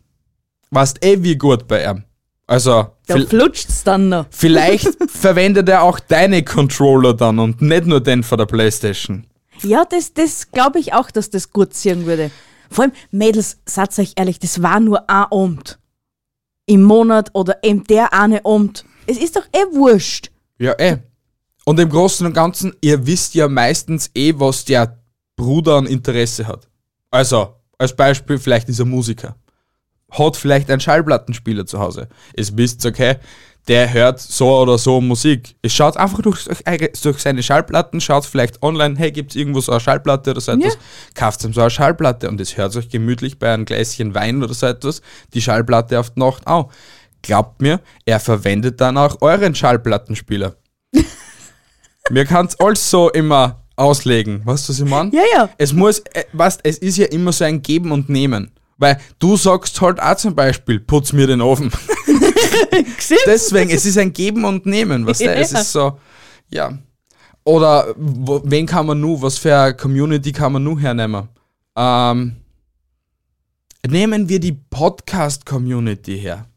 warst 0.69 1.03
eh 1.03 1.21
wie 1.21 1.37
gut 1.37 1.67
bei 1.67 1.83
ihm. 1.85 2.03
Also, 2.47 2.87
Da 3.07 3.17
flutscht's 3.19 3.83
dann 3.83 4.07
noch. 4.09 4.25
vielleicht 4.29 4.87
verwendet 5.11 5.67
er 5.67 5.83
auch 5.83 5.99
deine 5.99 6.43
Controller 6.43 7.13
dann 7.13 7.39
und 7.39 7.61
nicht 7.61 7.85
nur 7.85 8.01
den 8.01 8.23
von 8.23 8.37
der 8.37 8.45
Playstation. 8.45 9.27
Ja, 9.63 9.85
das, 9.85 10.13
das 10.13 10.51
glaube 10.51 10.79
ich 10.79 10.93
auch, 10.93 11.11
dass 11.11 11.29
das 11.29 11.51
gut 11.51 11.73
ziehen 11.73 12.05
würde. 12.05 12.31
Vor 12.69 12.85
allem, 12.85 12.93
Mädels, 13.11 13.57
sagt 13.65 13.97
euch 13.99 14.13
ehrlich, 14.15 14.39
das 14.39 14.61
war 14.61 14.79
nur 14.79 15.09
ein 15.09 15.25
Abend. 15.29 15.79
Im 16.65 16.83
Monat 16.83 17.29
oder 17.33 17.63
eben 17.63 17.83
der 17.83 18.13
eine 18.13 18.45
Abend. 18.45 18.85
Es 19.07 19.17
ist 19.17 19.35
doch 19.35 19.45
eh 19.53 19.75
wurscht. 19.75 20.31
Ja, 20.57 20.73
eh. 20.79 20.97
Und 21.65 21.79
im 21.79 21.89
Großen 21.89 22.25
und 22.25 22.33
Ganzen, 22.33 22.73
ihr 22.81 23.05
wisst 23.05 23.33
ja 23.33 23.47
meistens 23.47 24.09
eh, 24.15 24.33
was 24.37 24.65
der 24.65 24.99
Bruder 25.35 25.75
an 25.75 25.85
Interesse 25.85 26.47
hat. 26.47 26.67
Also, 27.09 27.55
als 27.77 27.95
Beispiel, 27.95 28.37
vielleicht 28.37 28.69
ist 28.69 28.79
er 28.79 28.85
Musiker. 28.85 29.35
Hat 30.11 30.37
vielleicht 30.37 30.69
einen 30.69 30.81
Schallplattenspieler 30.81 31.65
zu 31.65 31.79
Hause. 31.79 32.07
Es 32.33 32.55
wisst, 32.55 32.85
okay, 32.85 33.17
der 33.67 33.93
hört 33.93 34.19
so 34.19 34.57
oder 34.57 34.77
so 34.77 34.99
Musik. 35.01 35.55
Es 35.61 35.73
schaut 35.73 35.95
einfach 35.97 36.21
durch, 36.21 36.45
durch 37.03 37.19
seine 37.19 37.43
Schallplatten, 37.43 38.01
schaut 38.01 38.25
vielleicht 38.25 38.61
online, 38.63 38.95
hey, 38.97 39.11
gibt's 39.11 39.35
irgendwo 39.35 39.61
so 39.61 39.71
eine 39.71 39.79
Schallplatte 39.79 40.31
oder 40.31 40.41
so 40.41 40.51
etwas, 40.53 40.73
Ja. 40.73 40.79
kauft 41.13 41.43
ihm 41.43 41.53
so 41.53 41.61
eine 41.61 41.69
Schallplatte 41.69 42.27
und 42.27 42.41
es 42.41 42.57
hört 42.57 42.75
euch 42.75 42.89
gemütlich 42.89 43.37
bei 43.39 43.53
einem 43.53 43.65
Gläschen 43.65 44.15
Wein 44.15 44.43
oder 44.43 44.53
so 44.53 44.65
etwas, 44.65 45.01
die 45.33 45.41
Schallplatte 45.41 45.99
auf 45.99 46.09
die 46.09 46.19
Nacht 46.19 46.47
auch. 46.47 46.71
Glaubt 47.21 47.61
mir, 47.61 47.79
er 48.05 48.19
verwendet 48.19 48.81
dann 48.81 48.97
auch 48.97 49.21
euren 49.21 49.53
Schallplattenspieler. 49.53 50.55
Mir 52.09 52.25
kann's 52.25 52.59
alles 52.59 52.89
so 52.89 53.09
immer 53.11 53.61
auslegen. 53.75 54.41
Weißt 54.45 54.67
du, 54.67 54.73
was 54.73 54.79
ich 54.79 54.85
meine? 54.89 55.11
Ja, 55.13 55.21
ja. 55.33 55.49
Es 55.57 55.71
muss, 55.71 55.99
äh, 56.13 56.23
weißt, 56.33 56.61
es 56.63 56.79
ist 56.79 56.97
ja 56.97 57.05
immer 57.05 57.31
so 57.31 57.43
ein 57.45 57.61
Geben 57.61 57.91
und 57.91 58.09
Nehmen. 58.09 58.51
Weil 58.81 58.97
du 59.19 59.37
sagst 59.37 59.79
halt 59.79 60.01
auch 60.01 60.15
zum 60.15 60.33
Beispiel, 60.33 60.79
putz 60.79 61.13
mir 61.13 61.27
den 61.27 61.39
Ofen. 61.39 61.71
Deswegen, 63.27 63.69
es 63.69 63.85
ist 63.85 63.95
ein 63.99 64.11
Geben 64.11 64.43
und 64.43 64.65
Nehmen, 64.65 65.05
weißt 65.05 65.21
du? 65.21 65.29
Es 65.31 65.51
Ja. 65.51 65.59
ist 65.59 65.71
so, 65.71 65.99
ja. 66.49 66.77
Oder 67.43 67.93
wo, 67.95 68.41
wen 68.43 68.65
kann 68.65 68.87
man 68.87 68.99
nu, 68.99 69.21
was 69.21 69.37
für 69.37 69.55
eine 69.55 69.75
Community 69.75 70.31
kann 70.31 70.53
man 70.53 70.63
nu 70.63 70.79
hernehmen? 70.79 71.29
Ähm, 71.75 72.37
nehmen 73.87 74.27
wir 74.27 74.39
die 74.39 74.53
Podcast-Community 74.53 76.17
her. 76.19 76.47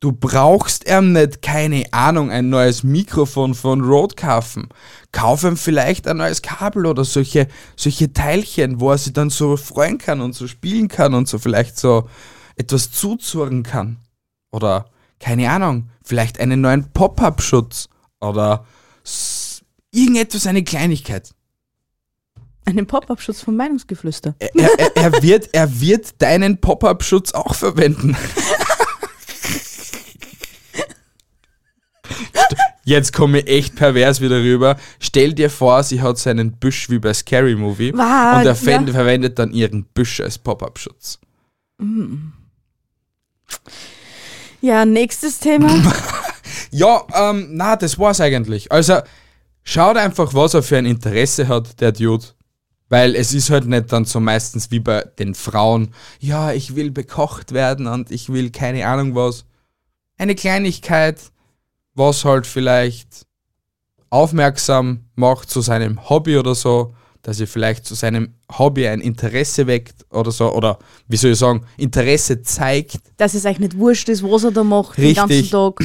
Du 0.00 0.12
brauchst 0.12 0.88
ihm 0.88 1.12
nicht, 1.12 1.42
keine 1.42 1.84
Ahnung, 1.92 2.30
ein 2.30 2.48
neues 2.48 2.82
Mikrofon 2.82 3.54
von 3.54 3.82
Rode 3.82 4.14
kaufen. 4.14 4.70
Kauf 5.12 5.44
ihm 5.44 5.58
vielleicht 5.58 6.08
ein 6.08 6.16
neues 6.16 6.40
Kabel 6.40 6.86
oder 6.86 7.04
solche, 7.04 7.48
solche 7.76 8.10
Teilchen, 8.10 8.80
wo 8.80 8.92
er 8.92 8.96
sich 8.98 9.12
dann 9.12 9.28
so 9.28 9.58
freuen 9.58 9.98
kann 9.98 10.22
und 10.22 10.34
so 10.34 10.48
spielen 10.48 10.88
kann 10.88 11.12
und 11.12 11.28
so 11.28 11.38
vielleicht 11.38 11.78
so 11.78 12.08
etwas 12.56 12.90
zuzurren 12.90 13.62
kann. 13.62 13.98
Oder, 14.50 14.86
keine 15.18 15.50
Ahnung, 15.50 15.90
vielleicht 16.02 16.40
einen 16.40 16.62
neuen 16.62 16.90
Pop-Up-Schutz 16.92 17.90
oder 18.20 18.64
irgendetwas, 19.90 20.46
eine 20.46 20.64
Kleinigkeit. 20.64 21.34
Einen 22.64 22.86
Pop-Up-Schutz 22.86 23.42
vom 23.42 23.56
Meinungsgeflüster. 23.56 24.34
Er, 24.38 24.78
er, 24.78 24.96
er, 24.96 25.22
wird, 25.22 25.50
er 25.52 25.78
wird 25.78 26.22
deinen 26.22 26.58
Pop-Up-Schutz 26.58 27.32
auch 27.32 27.54
verwenden. 27.54 28.16
Jetzt 32.84 33.12
komme 33.12 33.40
ich 33.40 33.46
echt 33.46 33.76
pervers 33.76 34.20
wieder 34.20 34.38
rüber. 34.38 34.76
Stell 34.98 35.32
dir 35.32 35.50
vor, 35.50 35.82
sie 35.82 36.02
hat 36.02 36.18
seinen 36.18 36.52
Büsch 36.52 36.90
wie 36.90 36.98
bei 36.98 37.14
Scary 37.14 37.54
Movie 37.54 37.92
Wow, 37.92 38.38
und 38.38 38.46
er 38.46 38.54
ja. 38.54 38.54
verwendet 38.54 39.38
dann 39.38 39.52
ihren 39.52 39.84
Büsch 39.84 40.20
als 40.20 40.38
Pop-Up-Schutz. 40.38 41.18
Ja, 44.60 44.84
nächstes 44.84 45.38
Thema. 45.38 45.70
Ja, 46.72 47.02
ähm, 47.14 47.48
na, 47.50 47.76
das 47.76 47.98
war's 47.98 48.20
eigentlich. 48.20 48.70
Also, 48.70 49.00
schaut 49.62 49.96
einfach, 49.96 50.34
was 50.34 50.54
er 50.54 50.62
für 50.62 50.78
ein 50.78 50.86
Interesse 50.86 51.48
hat, 51.48 51.80
der 51.80 51.92
Dude. 51.92 52.24
Weil 52.88 53.14
es 53.14 53.32
ist 53.32 53.50
halt 53.50 53.66
nicht 53.66 53.92
dann 53.92 54.04
so 54.04 54.18
meistens 54.18 54.70
wie 54.70 54.80
bei 54.80 55.04
den 55.18 55.34
Frauen, 55.34 55.94
ja, 56.18 56.52
ich 56.52 56.74
will 56.74 56.90
bekocht 56.90 57.52
werden 57.52 57.86
und 57.86 58.10
ich 58.10 58.32
will 58.32 58.50
keine 58.50 58.86
Ahnung 58.86 59.14
was. 59.14 59.44
Eine 60.18 60.34
Kleinigkeit, 60.34 61.18
was 61.94 62.24
halt 62.24 62.46
vielleicht 62.46 63.26
aufmerksam 64.10 65.04
macht 65.14 65.50
zu 65.50 65.60
seinem 65.60 66.08
Hobby 66.08 66.36
oder 66.36 66.54
so, 66.54 66.94
dass 67.22 67.40
er 67.40 67.46
vielleicht 67.46 67.84
zu 67.84 67.94
seinem 67.94 68.34
Hobby 68.50 68.88
ein 68.88 69.00
Interesse 69.00 69.66
weckt 69.66 70.06
oder 70.10 70.30
so, 70.30 70.52
oder 70.52 70.78
wie 71.06 71.16
soll 71.16 71.32
ich 71.32 71.38
sagen, 71.38 71.64
Interesse 71.76 72.42
zeigt. 72.42 73.00
Dass 73.18 73.34
es 73.34 73.44
euch 73.44 73.58
nicht 73.58 73.76
wurscht 73.76 74.08
ist, 74.08 74.22
was 74.22 74.44
er 74.44 74.52
da 74.52 74.64
macht 74.64 74.96
den 74.96 75.14
ganzen 75.14 75.32
Richtig. 75.32 75.50
Tag. 75.50 75.80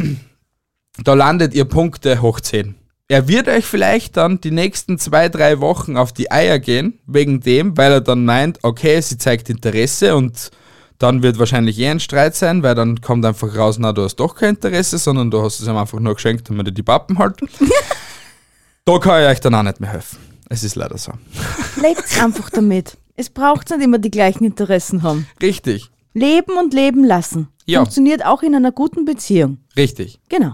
da 1.04 1.14
landet 1.14 1.54
ihr 1.54 1.66
Punkte 1.66 2.22
hoch 2.22 2.40
10. 2.40 2.76
Er 3.08 3.28
wird 3.28 3.48
euch 3.48 3.66
vielleicht 3.66 4.18
dann 4.18 4.42
die 4.42 4.50
nächsten 4.50 4.98
zwei, 4.98 5.30
drei 5.30 5.60
Wochen 5.60 5.96
auf 5.96 6.12
die 6.12 6.32
Eier 6.32 6.58
gehen, 6.58 7.00
wegen 7.06 7.40
dem, 7.40 7.78
weil 7.78 7.92
er 7.92 8.02
dann 8.02 8.26
meint, 8.26 8.60
okay, 8.64 9.00
sie 9.02 9.18
zeigt 9.20 9.50
Interesse 9.50 10.16
und 10.16 10.50
dann 11.00 11.24
wird 11.24 11.40
wahrscheinlich 11.40 11.78
eh 11.80 11.90
ein 11.90 12.00
Streit 12.00 12.36
sein, 12.36 12.64
weil 12.64 12.76
dann 12.76 13.02
kommt 13.02 13.26
einfach 13.26 13.56
raus, 13.56 13.78
na, 13.80 13.92
du 13.92 14.04
hast 14.04 14.16
doch 14.18 14.36
kein 14.36 14.52
Interesse, 14.56 14.98
sondern 14.98 15.30
du 15.32 15.42
hast 15.42 15.60
es 15.60 15.68
ihm 15.68 15.76
einfach 15.78 16.00
nur 16.00 16.14
geschenkt, 16.16 16.50
damit 16.50 16.68
er 16.68 16.72
die 16.72 16.84
Pappen 16.84 17.18
halt. 17.20 17.38
da 18.86 18.98
kann 19.00 19.22
ich 19.24 19.28
euch 19.30 19.40
dann 19.42 19.56
auch 19.56 19.64
nicht 19.64 19.80
mehr 19.80 19.92
helfen. 19.92 20.18
Es 20.50 20.64
ist 20.64 20.76
leider 20.76 20.98
so. 20.98 21.12
Lebt 21.82 22.22
einfach 22.22 22.50
damit. 22.50 22.98
Es 23.16 23.30
braucht 23.30 23.70
nicht 23.70 23.82
immer 23.82 23.98
die 23.98 24.12
gleichen 24.12 24.44
Interessen 24.46 25.04
haben. 25.04 25.28
Richtig, 25.42 25.90
Leben 26.14 26.58
und 26.58 26.74
leben 26.74 27.04
lassen. 27.04 27.48
Ja. 27.66 27.80
Funktioniert 27.80 28.24
auch 28.26 28.44
in 28.44 28.54
einer 28.56 28.72
guten 28.72 29.06
Beziehung. 29.06 29.58
richtig. 29.76 30.20
Genau. 30.30 30.54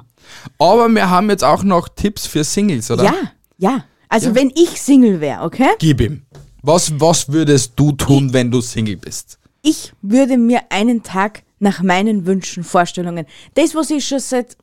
Aber 0.60 0.88
wir 0.88 1.10
haben 1.10 1.30
jetzt 1.30 1.44
auch 1.44 1.64
noch 1.64 1.90
Tipps 1.90 2.26
für 2.26 2.44
Singles, 2.44 2.90
oder? 2.90 3.04
Ja, 3.04 3.14
ja. 3.58 3.84
Also 4.08 4.30
Ja. 4.30 4.36
wenn 4.36 4.52
ich 4.56 4.82
Single 4.82 5.20
wäre, 5.20 5.42
okay? 5.44 5.70
Gib 5.80 6.00
ihm. 6.02 6.22
Was, 6.62 7.00
was 7.00 7.28
würdest 7.30 7.74
du 7.76 7.92
tun, 7.92 8.32
wenn 8.34 8.50
du 8.52 8.62
Single 8.62 8.98
bist? 8.98 9.40
Ich 9.62 9.94
würde 10.02 10.38
mir 10.38 10.62
einen 10.70 11.04
Tag 11.04 11.44
nach 11.60 11.82
meinen 11.84 12.26
Wünschen, 12.26 12.64
Vorstellungen, 12.64 13.26
das, 13.54 13.76
was 13.76 13.90
ich 13.92 14.08
schon 14.08 14.20
seit, 14.20 14.58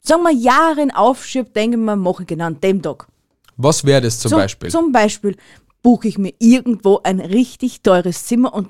sagen 0.00 0.22
wir, 0.22 0.32
Jahren 0.32 0.90
aufschiebe, 0.92 1.50
denke 1.50 1.76
ich 1.76 1.82
mir, 1.82 1.96
mache 1.96 2.22
ich 2.22 2.28
genau 2.28 2.46
an 2.46 2.60
dem 2.60 2.80
Tag. 2.80 3.08
Was 3.56 3.84
wäre 3.84 4.02
das 4.02 4.20
zum, 4.20 4.32
Beispiel? 4.32 4.70
Zum 4.70 4.92
Beispiel 4.92 5.36
buche 5.82 6.08
ich 6.08 6.18
mir 6.18 6.34
irgendwo 6.38 7.00
ein 7.02 7.20
richtig 7.20 7.80
teures 7.82 8.26
Zimmer 8.26 8.54
und 8.54 8.68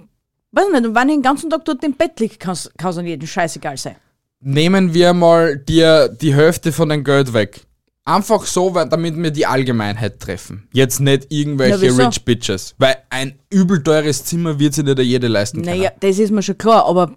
weiß 0.52 0.66
nicht, 0.72 0.86
und 0.86 0.94
wenn 0.94 1.08
ich 1.08 1.16
den 1.16 1.22
ganzen 1.22 1.50
Tag 1.50 1.64
dort 1.64 1.84
im 1.84 1.94
Bett 1.94 2.18
liege, 2.20 2.36
kann 2.36 2.52
es 2.54 2.70
an 2.78 3.06
jedem 3.06 3.26
scheißegal 3.26 3.76
sein. 3.76 3.96
Nehmen 4.40 4.94
wir 4.94 5.12
mal 5.12 5.56
dir 5.56 6.08
die 6.08 6.34
Hälfte 6.34 6.72
von 6.72 6.88
deinem 6.88 7.04
Geld 7.04 7.32
weg. 7.32 7.66
Einfach 8.06 8.46
so, 8.46 8.72
weil- 8.72 8.88
damit 8.88 9.16
wir 9.20 9.30
die 9.32 9.46
Allgemeinheit 9.46 10.20
treffen. 10.20 10.68
Jetzt 10.72 11.00
nicht 11.00 11.26
irgendwelche 11.28 11.82
wieso? 11.82 12.06
Rich 12.06 12.24
Bitches. 12.24 12.74
Weil 12.78 12.96
ein 13.10 13.38
übel 13.50 13.82
teures 13.82 14.24
Zimmer 14.24 14.58
wird 14.58 14.74
sich 14.74 14.84
nicht 14.84 14.98
jeder 15.00 15.28
leisten 15.28 15.62
können. 15.62 15.76
Naja, 15.78 15.90
das 16.00 16.18
ist 16.18 16.30
mir 16.30 16.42
schon 16.42 16.56
klar, 16.56 16.86
aber 16.86 17.16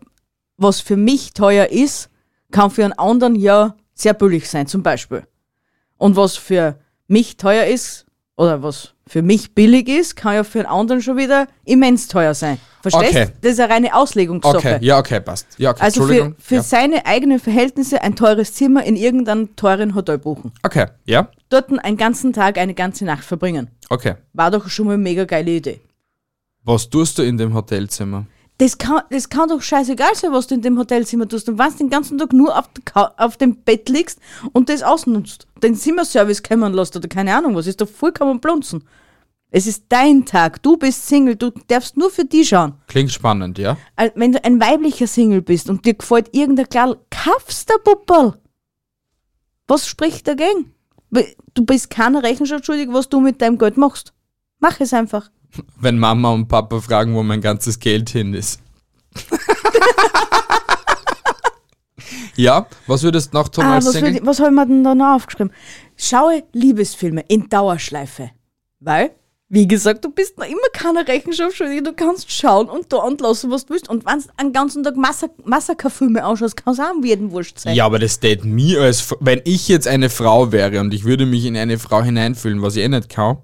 was 0.58 0.82
für 0.82 0.98
mich 0.98 1.34
teuer 1.34 1.68
ist, 1.68 2.10
kann 2.52 2.72
für 2.72 2.84
einen 2.84 2.94
anderen 2.94 3.36
ja 3.36 3.76
sehr 3.94 4.16
billig 4.16 4.50
sein, 4.50 4.66
zum 4.66 4.82
Beispiel. 4.82 5.24
Und 5.98 6.16
was 6.16 6.38
für 6.38 6.80
mich 7.08 7.38
teuer 7.38 7.66
ist, 7.66 8.06
oder 8.36 8.64
was 8.64 8.94
für 9.10 9.24
mich 9.24 9.56
billig 9.56 9.90
ist, 9.90 10.16
kann 10.16 10.36
ja 10.36 10.44
für 10.44 10.60
einen 10.60 10.68
anderen 10.68 11.02
schon 11.02 11.18
wieder 11.18 11.48
immens 11.66 12.08
teuer 12.08 12.36
sein. 12.36 12.60
Verstehst? 12.84 13.10
Okay. 13.10 13.28
Das 13.42 13.54
ist 13.54 13.60
eine 13.60 13.74
reine 13.74 13.96
Auslegungssache. 13.96 14.58
Okay, 14.58 14.78
ja, 14.82 15.00
okay, 15.00 15.20
passt. 15.20 15.48
Ja, 15.58 15.72
okay, 15.72 15.82
Also 15.82 16.02
für, 16.02 16.14
Entschuldigung. 16.14 16.36
für 16.40 16.56
ja. 16.56 16.62
seine 16.62 17.06
eigenen 17.08 17.40
Verhältnisse 17.40 18.04
ein 18.04 18.16
teures 18.16 18.54
Zimmer 18.54 18.84
in 18.84 18.96
irgendeinem 18.96 19.56
teuren 19.56 19.96
Hotel 19.96 20.20
buchen. 20.20 20.52
Okay, 20.62 20.86
ja, 21.06 21.28
Dort 21.50 21.72
einen 21.84 21.98
ganzen 21.98 22.34
Tag, 22.34 22.60
eine 22.60 22.76
ganze 22.76 23.04
Nacht 23.04 23.24
verbringen. 23.24 23.70
okay. 23.90 24.14
War 24.34 24.52
doch 24.52 24.70
schon 24.70 24.86
mal 24.86 24.94
eine 24.94 25.02
mega 25.02 25.26
geile 25.26 25.50
Idee. 25.50 25.82
Was 26.64 26.88
tust 26.88 27.18
du 27.18 27.24
in 27.24 27.36
dem 27.36 27.56
Hotelzimmer? 27.56 28.28
Das 28.60 28.78
kann, 28.78 29.02
das 29.10 29.30
kann 29.30 29.48
doch 29.50 29.62
scheißegal 29.62 30.16
sein, 30.16 30.34
was 30.34 30.48
du 30.48 30.56
in 30.56 30.62
dem 30.62 30.78
Hotelzimmer 30.78 31.28
tust. 31.28 31.48
Und 31.50 31.58
wenn 31.58 31.72
du 31.72 31.78
den 31.78 31.90
ganzen 31.90 32.18
Tag 32.18 32.34
nur 32.34 32.58
auf, 32.58 32.70
auf 33.18 33.38
dem 33.38 33.56
Bett 33.56 33.88
liegst 33.90 34.20
und 34.52 34.68
das 34.70 34.84
ausnutzt, 34.84 35.48
den 35.64 35.76
Zimmerservice 35.76 36.44
kümmern 36.44 36.74
lässt 36.74 36.96
oder 36.96 37.08
keine 37.08 37.34
Ahnung 37.36 37.56
was, 37.56 37.68
ist 37.68 37.80
doch 37.80 37.88
vollkommen 37.90 38.40
blunzen. 38.42 38.84
Es 39.50 39.66
ist 39.66 39.86
dein 39.90 40.26
Tag, 40.26 40.62
du 40.62 40.78
bist 40.78 41.08
Single, 41.08 41.36
du 41.38 41.52
darfst 41.70 41.98
nur 41.98 42.12
für 42.12 42.26
die 42.26 42.46
schauen. 42.46 42.74
Klingt 42.88 43.12
spannend, 43.12 43.58
ja? 43.58 43.78
Al- 43.96 44.12
Wenn 44.16 44.34
du 44.34 44.44
ein 44.44 44.60
weiblicher 44.62 45.08
Single 45.08 45.42
bist 45.42 45.70
und 45.70 45.86
dir 45.86 45.96
gefällt 45.96 46.36
irgendein 46.36 46.70
Kerl, 46.70 47.00
kaufst 47.10 47.70
der 47.70 47.78
Puppel. 47.78 48.34
Was 49.68 49.88
spricht 49.88 50.28
dagegen? 50.28 50.74
Du 51.54 51.66
bist 51.66 51.90
keiner 51.90 52.22
Rechenschaft 52.24 52.66
schuldig, 52.66 52.90
was 52.92 53.10
du 53.10 53.22
mit 53.22 53.42
deinem 53.42 53.58
Geld 53.58 53.78
machst. 53.78 54.14
Mach 54.60 54.80
es 54.82 54.94
einfach. 54.94 55.32
Wenn 55.80 55.98
Mama 55.98 56.30
und 56.32 56.48
Papa 56.48 56.80
fragen, 56.80 57.16
wo 57.16 57.24
mein 57.24 57.42
ganzes 57.42 57.80
Geld 57.80 58.10
hin 58.10 58.34
ist. 58.34 58.62
ja, 62.36 62.68
was 62.88 63.04
würdest 63.04 63.34
du 63.34 63.38
noch 63.38 63.50
tun 63.50 63.64
Ah, 63.66 63.78
was, 63.78 63.92
Single? 63.92 64.16
würd 64.16 64.26
was 64.26 64.40
habe 64.40 64.50
ich 64.50 64.56
mir 64.56 64.68
denn 64.68 64.84
da 64.84 64.96
noch 64.96 65.16
aufgeschrieben? 65.16 65.52
Schaue 65.98 66.44
Liebesfilme 66.54 67.24
in 67.28 67.50
Dauerschleife. 67.50 68.32
Weil, 68.80 69.12
wie 69.52 69.68
gesagt, 69.68 70.06
du 70.06 70.12
bist 70.12 70.38
noch 70.38 70.46
immer 70.46 70.58
keiner 70.74 71.08
Rechenschaft 71.08 71.58
schuldig. 71.58 71.84
Du 71.84 71.94
kannst 71.94 72.32
schauen 72.32 72.70
und 72.70 72.94
da 72.94 72.98
und 72.98 73.20
lassen, 73.20 73.50
was 73.50 73.66
du 73.66 73.74
willst. 73.74 73.90
Und 73.90 74.06
wenn 74.06 74.20
du 74.20 74.26
einen 74.38 74.54
ganzen 74.54 74.84
Tag 74.84 74.96
Massa 74.96 75.28
Massakerfilme 75.44 76.24
ausschaust, 76.24 76.56
kann 76.56 76.74
es 76.74 76.80
auch 76.80 76.94
jeden 77.04 77.32
wurscht 77.32 77.58
sein. 77.58 77.76
Ja, 77.76 77.86
aber 77.88 77.98
das 77.98 78.20
tät 78.20 78.46
mir 78.46 78.82
als, 78.82 79.16
wenn 79.20 79.42
ich 79.46 79.68
jetzt 79.68 79.88
eine 79.88 80.12
Frau 80.12 80.52
wäre 80.52 80.80
und 80.80 80.94
ich 80.94 81.04
würde 81.04 81.26
mich 81.26 81.46
in 81.46 81.58
eine 81.58 81.80
Frau 81.80 82.04
hineinfühlen, 82.04 82.62
was 82.62 82.76
ich 82.76 82.84
eh 82.84 82.90
nicht 82.90 83.10
kann, 83.10 83.38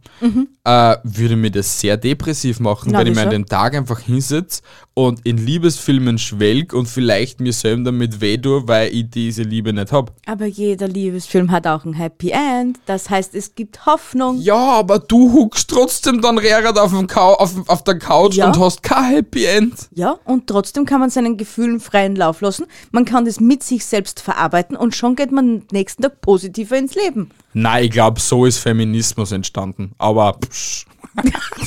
äh, 0.64 0.96
würde 1.04 1.36
mir 1.36 1.50
das 1.50 1.80
sehr 1.80 1.98
depressiv 1.98 2.60
machen, 2.60 2.90
Mhm. 2.90 2.94
Na, 2.94 3.00
wenn 3.00 3.08
ich 3.08 3.16
mir 3.16 3.22
an 3.24 3.30
den 3.32 3.46
Tag 3.48 3.76
einfach 3.76 4.00
hinsitze 4.00 4.62
und 4.94 5.26
in 5.26 5.38
Liebesfilmen 5.38 6.20
schwelg 6.20 6.74
und 6.74 6.88
vielleicht 6.88 7.40
mir 7.40 7.52
selber 7.52 7.86
damit 7.86 8.22
weh 8.22 8.38
tue, 8.38 8.68
weil 8.68 8.94
ich 8.94 9.10
diese 9.10 9.42
Liebe 9.42 9.74
nicht 9.74 9.92
hab. 9.92 10.14
Aber 10.28 10.46
jeder 10.46 10.88
Liebesfilm 10.88 11.50
hat 11.50 11.66
auch 11.66 11.84
ein 11.84 11.94
Happy 11.94 12.30
End. 12.30 12.78
Das 12.86 13.10
heißt, 13.10 13.34
es 13.34 13.56
gibt 13.56 13.88
Hoffnung. 13.88 14.40
Ja, 14.40 14.56
aber 14.56 15.00
du 15.00 15.34
huckst 15.34 15.70
trotzdem 15.70 15.95
dann 16.02 16.38
rerat 16.38 16.78
auf, 16.78 16.94
auf, 16.94 17.70
auf 17.70 17.84
der 17.84 17.98
Couch 18.00 18.36
Ja. 18.36 18.48
und 18.48 18.60
hast 18.60 18.84
kein 18.84 19.06
Happy 19.06 19.46
End. 19.46 19.74
Ja, 19.94 20.18
und 20.26 20.48
trotzdem 20.48 20.86
kann 20.86 21.00
man 21.00 21.10
seinen 21.10 21.38
Gefühlen 21.38 21.80
freien 21.80 22.16
Lauf 22.16 22.42
lassen. 22.42 22.66
Man 22.92 23.06
kann 23.06 23.26
das 23.26 23.40
mit 23.40 23.64
sich 23.64 23.86
selbst 23.86 24.20
verarbeiten 24.22 24.76
und 24.76 24.96
schon 24.96 25.16
geht 25.16 25.32
man 25.32 25.64
nächsten 25.72 26.02
Tag 26.04 26.22
positiver 26.22 26.78
ins 26.78 26.96
Leben. 26.96 27.30
Nein, 27.54 27.86
ich 27.86 27.92
glaube, 27.92 28.20
so 28.20 28.46
ist 28.46 28.58
Feminismus 28.58 29.32
entstanden. 29.32 29.94
Aber 29.98 30.34
psch, 30.34 30.86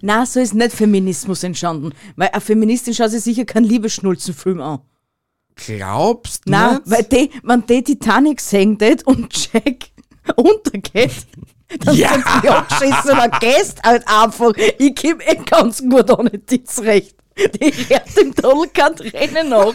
Na, 0.00 0.24
so 0.24 0.40
ist 0.40 0.54
nicht 0.54 0.72
Feminismus 0.74 1.42
entstanden. 1.42 1.92
Weil 2.16 2.28
eine 2.28 2.40
Feministin 2.40 2.94
schaut 2.94 3.10
sich 3.10 3.22
sicher 3.22 3.44
keinen 3.44 3.64
Liebesschnulzenfilm 3.64 4.60
an. 4.60 4.80
glaubst 5.56 6.42
Na, 6.46 6.74
nicht? 6.74 6.82
weil 6.86 7.02
die, 7.04 7.30
wenn 7.42 7.66
die 7.66 7.82
Titanic 7.82 8.40
tät 8.40 9.06
und 9.06 9.52
Jack 9.52 9.86
untergeht, 10.36 11.26
dann 11.80 11.94
Ja. 11.96 12.12
sind 12.12 12.24
die 12.42 12.48
angeschissener 12.48 13.28
Gäste 13.40 13.82
halt 13.82 14.04
einfach. 14.06 14.52
Ich 14.78 14.94
komm 14.94 15.20
eh 15.20 15.36
ganz 15.44 15.80
gut 15.82 16.10
ohne 16.10 16.30
die 16.30 16.62
zurecht. 16.64 17.16
Die 17.36 17.72
hört 17.88 18.16
im 18.16 18.34
Tunnel 18.34 18.68
kein 18.72 18.94
Tränen 18.94 19.48
nach. 19.48 19.74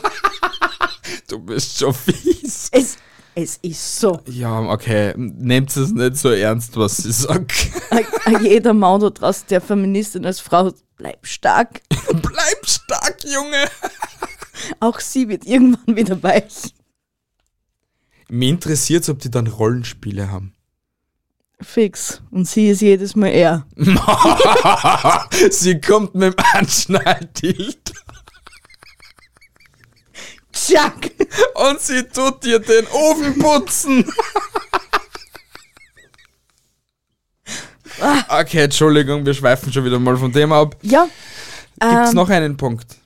Du 1.27 1.39
bist 1.39 1.77
schon 1.77 1.93
fies. 1.93 2.69
Es, 2.71 2.95
es 3.35 3.57
ist 3.61 3.99
so. 3.99 4.19
Ja, 4.27 4.61
okay, 4.69 5.13
nehmt 5.17 5.75
es 5.75 5.91
nicht 5.91 6.15
so 6.17 6.29
ernst, 6.29 6.77
was 6.77 6.97
sie 6.97 7.11
sagt. 7.11 7.67
Jeder 8.41 8.73
Mann 8.73 9.01
da 9.01 9.09
draußen, 9.09 9.47
der 9.49 9.59
Feministin 9.61 10.25
als 10.25 10.39
Frau, 10.39 10.71
bleib 10.95 11.25
stark. 11.27 11.81
Bleib 12.11 12.65
stark, 12.65 13.17
Junge. 13.25 13.65
Auch 14.79 14.99
sie 14.99 15.27
wird 15.29 15.45
irgendwann 15.45 15.95
wieder 15.95 16.21
weich. 16.23 16.73
Mich 18.29 18.49
interessiert 18.49 19.07
ob 19.09 19.19
die 19.19 19.31
dann 19.31 19.47
Rollenspiele 19.47 20.31
haben. 20.31 20.53
Fix. 21.61 22.21
Und 22.31 22.47
sie 22.47 22.69
ist 22.69 22.81
jedes 22.81 23.15
Mal 23.15 23.27
er. 23.29 23.65
sie 25.51 25.79
kommt 25.81 26.15
mit 26.15 26.33
dem 26.33 26.45
Anschnalltilt 26.53 27.93
Chuck! 30.53 31.11
und 31.55 31.79
sie 31.79 32.03
tut 32.03 32.43
dir 32.43 32.59
den 32.59 32.85
Ofen 32.87 33.37
putzen. 33.39 34.05
okay, 38.29 38.63
Entschuldigung, 38.63 39.25
wir 39.25 39.33
schweifen 39.33 39.71
schon 39.71 39.85
wieder 39.85 39.99
mal 39.99 40.17
von 40.17 40.31
dem 40.31 40.51
ab. 40.51 40.75
Ja. 40.81 41.07
Gibt's 41.79 42.09
ähm, 42.09 42.15
noch 42.15 42.29
einen 42.29 42.57
Punkt 42.57 42.97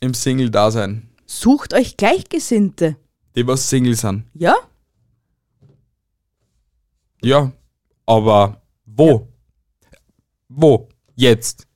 im 0.00 0.14
Single-Dasein, 0.14 1.08
Sucht 1.26 1.72
euch 1.74 1.96
Gleichgesinnte. 1.96 2.96
die 3.36 3.46
was 3.46 3.68
Single 3.68 3.94
sind? 3.94 4.24
Ja? 4.34 4.56
Ja, 7.22 7.52
aber 8.06 8.62
wo? 8.84 9.28
Wo? 10.48 10.88
Jetzt? 11.14 11.66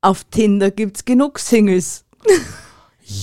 Auf 0.00 0.24
Tinder 0.24 0.70
gibt's 0.70 1.04
genug 1.04 1.38
Singles. 1.38 2.04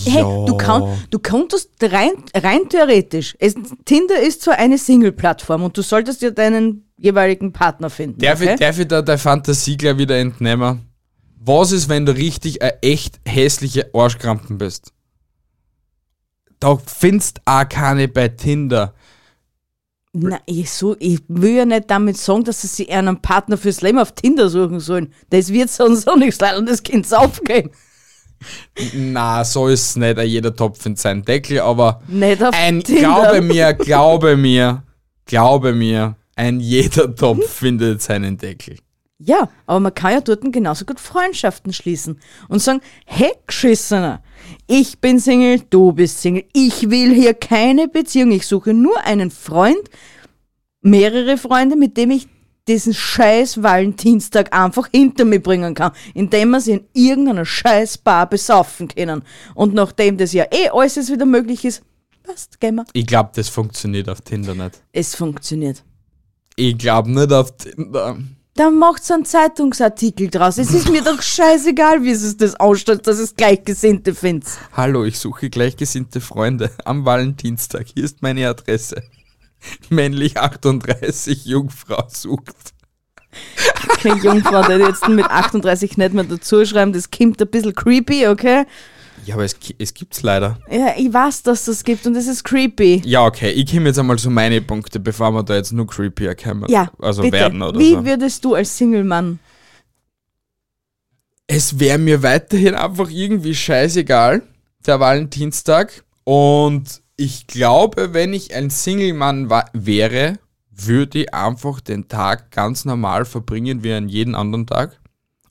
Hey, 0.05 0.21
du, 0.21 0.57
kann, 0.57 0.83
du 1.09 1.19
könntest 1.19 1.69
rein, 1.81 2.11
rein 2.35 2.67
theoretisch, 2.67 3.37
es, 3.39 3.55
Tinder 3.85 4.19
ist 4.19 4.41
zwar 4.41 4.57
eine 4.57 4.77
Single-Plattform 4.77 5.63
und 5.63 5.77
du 5.77 5.81
solltest 5.81 6.21
ja 6.21 6.29
deinen 6.29 6.91
jeweiligen 6.97 7.53
Partner 7.53 7.89
finden. 7.89 8.19
Darf, 8.19 8.41
okay? 8.41 8.55
ich, 8.55 8.59
darf 8.59 8.77
ich 8.79 8.87
da 8.87 9.01
der 9.01 9.17
Fantasie 9.17 9.77
gleich 9.77 9.97
wieder 9.97 10.17
entnehmen? 10.17 10.87
Was 11.39 11.71
ist, 11.71 11.87
wenn 11.87 12.05
du 12.05 12.13
richtig 12.13 12.61
eine 12.61 12.83
echt 12.83 13.21
hässliche 13.25 13.89
Arschkrampen 13.93 14.57
bist? 14.57 14.91
Da 16.59 16.77
findest 16.85 17.39
auch 17.45 17.69
keine 17.69 18.09
bei 18.09 18.27
Tinder. 18.27 18.93
Na, 20.19 20.39
ich, 20.47 20.71
so, 20.71 20.95
ich 20.99 21.19
will 21.27 21.57
ja 21.57 21.65
nicht 21.65 21.91
damit 21.91 22.17
sagen, 22.17 22.43
dass 22.43 22.61
sie 22.61 22.67
sich 22.67 22.91
einen 22.91 23.21
Partner 23.21 23.55
fürs 23.55 23.81
Leben 23.81 23.99
auf 23.99 24.13
Tinder 24.13 24.49
suchen 24.49 24.79
sollen. 24.79 25.13
Das 25.29 25.53
wird 25.53 25.69
sonst 25.69 26.09
auch 26.09 26.15
nichts 26.15 26.39
leiden 26.39 26.59
und 26.59 26.69
das 26.69 26.81
Kind 26.81 27.11
aufgehen. 27.13 27.69
Na, 28.93 29.43
so 29.43 29.67
ist 29.67 29.89
es 29.89 29.95
nicht. 29.95 30.17
Ein 30.17 30.27
Jeder 30.27 30.55
Topf 30.55 30.85
in 30.87 30.95
seinen 30.95 31.23
Deckel, 31.23 31.59
aber 31.59 32.01
ein, 32.51 32.83
Tinder. 32.83 33.01
glaube 33.01 33.41
mir, 33.41 33.73
glaube 33.75 34.37
mir, 34.37 34.83
glaube 35.25 35.73
mir, 35.73 36.15
ein 36.35 36.59
jeder 36.59 37.15
Topf 37.15 37.47
findet 37.47 38.01
seinen 38.01 38.37
Deckel. 38.37 38.77
Ja, 39.19 39.49
aber 39.65 39.79
man 39.79 39.93
kann 39.95 40.13
ja 40.13 40.21
dort 40.21 40.41
genauso 40.51 40.85
gut 40.85 40.99
Freundschaften 40.99 41.73
schließen 41.73 42.19
und 42.49 42.59
sagen, 42.59 42.81
hey, 43.05 43.31
Geschissener, 43.47 44.21
ich 44.67 44.99
bin 44.99 45.19
Single, 45.19 45.61
du 45.69 45.93
bist 45.93 46.21
Single, 46.21 46.45
ich 46.53 46.89
will 46.89 47.13
hier 47.13 47.33
keine 47.33 47.87
Beziehung, 47.87 48.31
ich 48.31 48.45
suche 48.45 48.73
nur 48.73 48.97
einen 49.03 49.31
Freund, 49.31 49.89
mehrere 50.81 51.37
Freunde, 51.37 51.75
mit 51.75 51.97
dem 51.97 52.11
ich 52.11 52.27
diesen 52.67 52.93
scheiß 52.93 53.63
Valentinstag 53.63 54.53
einfach 54.53 54.89
hinter 54.91 55.23
mir 55.25 55.41
bringen 55.41 55.73
kann, 55.73 55.93
indem 56.13 56.51
wir 56.51 56.61
sie 56.61 56.73
in 56.73 56.85
irgendeiner 56.93 57.45
scheiß 57.45 57.99
Bar 57.99 58.29
besaufen 58.29 58.89
können. 58.89 59.23
Und 59.55 59.73
nachdem 59.73 60.17
das 60.17 60.33
ja 60.33 60.45
eh 60.51 60.69
alles 60.69 60.95
jetzt 60.95 61.11
wieder 61.11 61.25
möglich 61.25 61.63
ist, 61.63 61.81
passt, 62.23 62.59
gehen 62.59 62.75
wir. 62.75 62.85
Ich 62.93 63.05
glaube, 63.05 63.31
das 63.35 63.47
funktioniert 63.49 64.09
auf 64.09 64.21
Tinder 64.21 64.53
nicht. 64.53 64.81
Es 64.91 65.15
funktioniert. 65.15 65.83
Ich 66.57 66.77
glaube 66.77 67.09
nicht 67.09 67.31
auf 67.31 67.55
Tinder. 67.55 68.17
Dann 68.57 68.79
macht's 68.79 69.11
einen 69.11 69.23
Zeitungsartikel 69.23 70.31
draus. 70.31 70.57
Es 70.57 70.73
ist 70.73 70.89
mir 70.89 71.03
doch 71.03 71.21
scheißegal, 71.21 72.01
wie 72.01 72.09
es 72.09 72.37
das 72.37 72.59
ausstellt, 72.59 73.05
dass 73.05 73.19
es 73.19 73.35
Gleichgesinnte 73.35 74.15
findet. 74.15 74.49
Hallo, 74.73 75.05
ich 75.05 75.19
suche 75.19 75.51
gleichgesinnte 75.51 76.21
Freunde 76.21 76.71
am 76.83 77.05
Valentinstag. 77.05 77.85
Hier 77.93 78.03
ist 78.03 78.23
meine 78.23 78.49
Adresse. 78.49 79.03
Männlich 79.89 80.37
38, 80.37 81.45
Jungfrau 81.45 82.03
sucht. 82.09 82.73
Okay, 83.91 84.13
Jungfrau, 84.23 84.63
der 84.63 84.79
jetzt 84.79 85.07
mit 85.07 85.25
38 85.25 85.97
nicht 85.97 86.13
mehr 86.13 86.23
dazu 86.23 86.65
schreiben, 86.65 86.93
das 86.93 87.11
kommt 87.11 87.39
ein 87.39 87.47
bisschen 87.47 87.75
creepy, 87.75 88.27
okay? 88.27 88.65
Ja, 89.27 89.35
aber 89.35 89.43
es, 89.43 89.57
es 89.77 89.93
gibt's 89.93 90.21
leider. 90.21 90.57
Ja, 90.71 90.93
ich 90.97 91.13
weiß, 91.13 91.43
dass 91.43 91.65
das 91.65 91.83
gibt 91.83 92.07
und 92.07 92.15
es 92.15 92.27
ist 92.27 92.45
creepy. 92.45 93.01
Ja, 93.03 93.25
okay, 93.25 93.49
ich 93.49 93.69
komme 93.69 93.87
jetzt 93.87 93.99
einmal 93.99 94.17
zu 94.17 94.29
meine 94.29 94.61
Punkte, 94.61 95.01
bevor 95.01 95.31
wir 95.31 95.43
da 95.43 95.55
jetzt 95.55 95.73
nur 95.73 95.85
creepier 95.85 96.33
kommen. 96.33 96.63
Ja, 96.69 96.89
also 96.97 97.23
bitte. 97.23 97.33
werden 97.33 97.61
oder 97.61 97.77
Wie 97.77 97.95
so. 97.95 98.05
würdest 98.05 98.45
du 98.45 98.55
als 98.55 98.77
Single-Mann? 98.77 99.39
Es 101.45 101.77
wäre 101.77 101.97
mir 101.97 102.23
weiterhin 102.23 102.73
einfach 102.73 103.09
irgendwie 103.09 103.53
scheißegal, 103.53 104.43
der 104.85 104.99
Valentinstag. 105.01 106.05
Und 106.23 107.01
ich 107.17 107.47
glaube, 107.47 108.13
wenn 108.13 108.31
ich 108.31 108.55
ein 108.55 108.69
Single-Mann 108.69 109.49
wäre, 109.73 110.39
würde 110.71 111.19
ich 111.19 111.33
einfach 111.33 111.81
den 111.81 112.07
Tag 112.07 112.51
ganz 112.51 112.85
normal 112.85 113.25
verbringen 113.25 113.83
wie 113.83 113.91
an 113.91 114.07
jeden 114.07 114.35
anderen 114.35 114.67
Tag. 114.67 115.01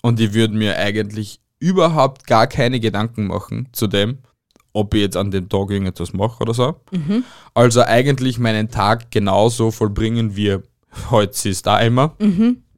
Und 0.00 0.18
ich 0.18 0.32
würde 0.32 0.54
mir 0.54 0.78
eigentlich 0.78 1.40
überhaupt 1.58 2.26
gar 2.26 2.46
keine 2.46 2.80
Gedanken 2.80 3.26
machen 3.26 3.68
zu 3.72 3.86
dem, 3.86 4.18
ob 4.72 4.94
ich 4.94 5.00
jetzt 5.00 5.16
an 5.16 5.30
dem 5.30 5.48
Tag 5.48 5.70
irgendetwas 5.70 6.12
mache 6.12 6.42
oder 6.42 6.54
so. 6.54 6.76
Also 7.54 7.82
eigentlich 7.82 8.38
meinen 8.38 8.70
Tag 8.70 9.10
genauso 9.10 9.70
vollbringen 9.70 10.36
wie 10.36 10.58
heute 11.10 11.48
ist 11.48 11.66
da 11.66 11.80
immer. 11.80 12.14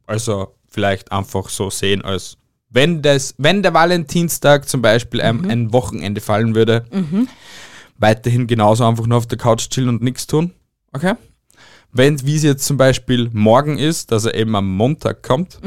Also 0.07 0.55
vielleicht 0.67 1.11
einfach 1.11 1.49
so 1.49 1.69
sehen 1.69 2.03
als 2.03 2.37
wenn 2.71 3.01
das, 3.01 3.33
wenn 3.39 3.63
der 3.63 3.73
Valentinstag 3.73 4.69
zum 4.69 4.83
Beispiel 4.83 5.21
einem 5.21 5.49
ein 5.49 5.73
Wochenende 5.73 6.21
fallen 6.21 6.53
würde, 6.53 6.85
weiterhin 7.97 8.45
genauso 8.45 8.85
einfach 8.85 9.07
nur 9.07 9.17
auf 9.17 9.25
der 9.25 9.39
Couch 9.39 9.69
chillen 9.69 9.89
und 9.89 10.03
nichts 10.03 10.27
tun. 10.27 10.53
Okay? 10.93 11.13
Wenn, 11.91 12.23
wie 12.23 12.35
es 12.35 12.43
jetzt 12.43 12.65
zum 12.65 12.77
Beispiel 12.77 13.31
morgen 13.33 13.79
ist, 13.79 14.11
dass 14.11 14.25
er 14.25 14.35
eben 14.35 14.55
am 14.55 14.71
Montag 14.77 15.23
kommt, 15.23 15.59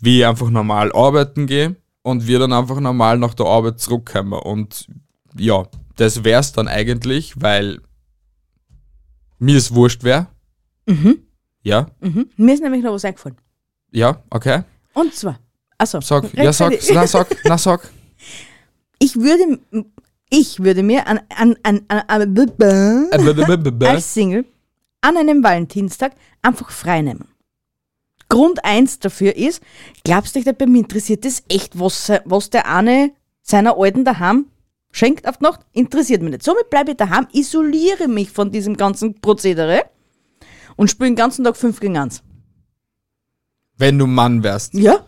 wie 0.00 0.18
ich 0.20 0.26
einfach 0.26 0.50
normal 0.50 0.92
arbeiten 0.92 1.46
gehe 1.46 1.76
und 2.02 2.26
wir 2.26 2.38
dann 2.38 2.52
einfach 2.52 2.80
normal 2.80 3.18
nach 3.18 3.34
der 3.34 3.46
Arbeit 3.46 3.80
zurückkommen. 3.80 4.32
Und 4.34 4.86
ja, 5.36 5.64
das 5.96 6.24
wär's 6.24 6.52
dann 6.52 6.68
eigentlich, 6.68 7.40
weil 7.40 7.80
mir 9.38 9.56
es 9.58 9.74
wurscht 9.74 10.04
wäre. 10.04 10.28
Ja, 11.62 11.86
Mhm. 12.00 12.30
Mir 12.36 12.54
ist 12.54 12.62
nämlich 12.62 12.82
noch 12.82 12.92
was 12.92 13.04
eingefallen. 13.04 13.36
ja, 13.90 14.22
okay. 14.30 14.62
Und 14.94 15.12
zwar, 15.14 15.38
achso, 15.78 16.00
Sag, 16.00 16.32
ja, 16.34 16.52
sag, 16.52 16.72
na, 16.94 17.06
sag, 17.06 17.36
na, 17.44 17.58
sag. 17.66 17.90
ich 18.98 19.16
würde, 19.16 19.58
ich 20.30 20.60
würde 20.60 20.82
mir 20.82 21.06
an, 21.06 21.20
an, 21.36 21.56
an, 21.64 21.82
an, 21.88 22.04
an 22.08 23.82
als 23.82 24.14
Single 24.14 24.44
an 25.00 25.16
einem 25.16 25.42
Valentinstag 25.42 26.12
einfach 26.42 26.70
frei 26.70 27.02
nehmen. 27.02 27.28
Grund 28.28 28.64
eins 28.64 28.98
dafür 28.98 29.36
ist, 29.36 29.62
glaubst 30.04 30.34
du 30.34 30.40
nicht, 30.40 30.58
bei 30.58 30.66
mir 30.66 30.78
interessiert 30.80 31.24
das 31.24 31.42
echt, 31.48 31.78
was, 31.78 32.10
was 32.24 32.50
der 32.50 32.68
eine 32.68 33.12
seiner 33.42 33.76
Alten 33.78 34.04
daheim 34.04 34.46
schenkt 34.90 35.28
auf 35.28 35.38
die 35.38 35.44
Nacht? 35.44 35.60
Interessiert 35.72 36.22
mich 36.22 36.32
nicht. 36.32 36.42
Somit 36.42 36.68
bleibe 36.70 36.92
ich 36.92 36.96
daheim, 36.96 37.28
isoliere 37.32 38.08
mich 38.08 38.30
von 38.30 38.50
diesem 38.50 38.76
ganzen 38.76 39.20
Prozedere 39.20 39.84
und 40.76 40.90
spiele 40.90 41.10
den 41.10 41.16
ganzen 41.16 41.44
Tag 41.44 41.56
5 41.56 41.78
gegen 41.80 41.96
1. 41.96 42.22
Wenn 43.78 43.98
du 43.98 44.06
Mann 44.06 44.42
wärst. 44.42 44.74
Ja? 44.74 45.04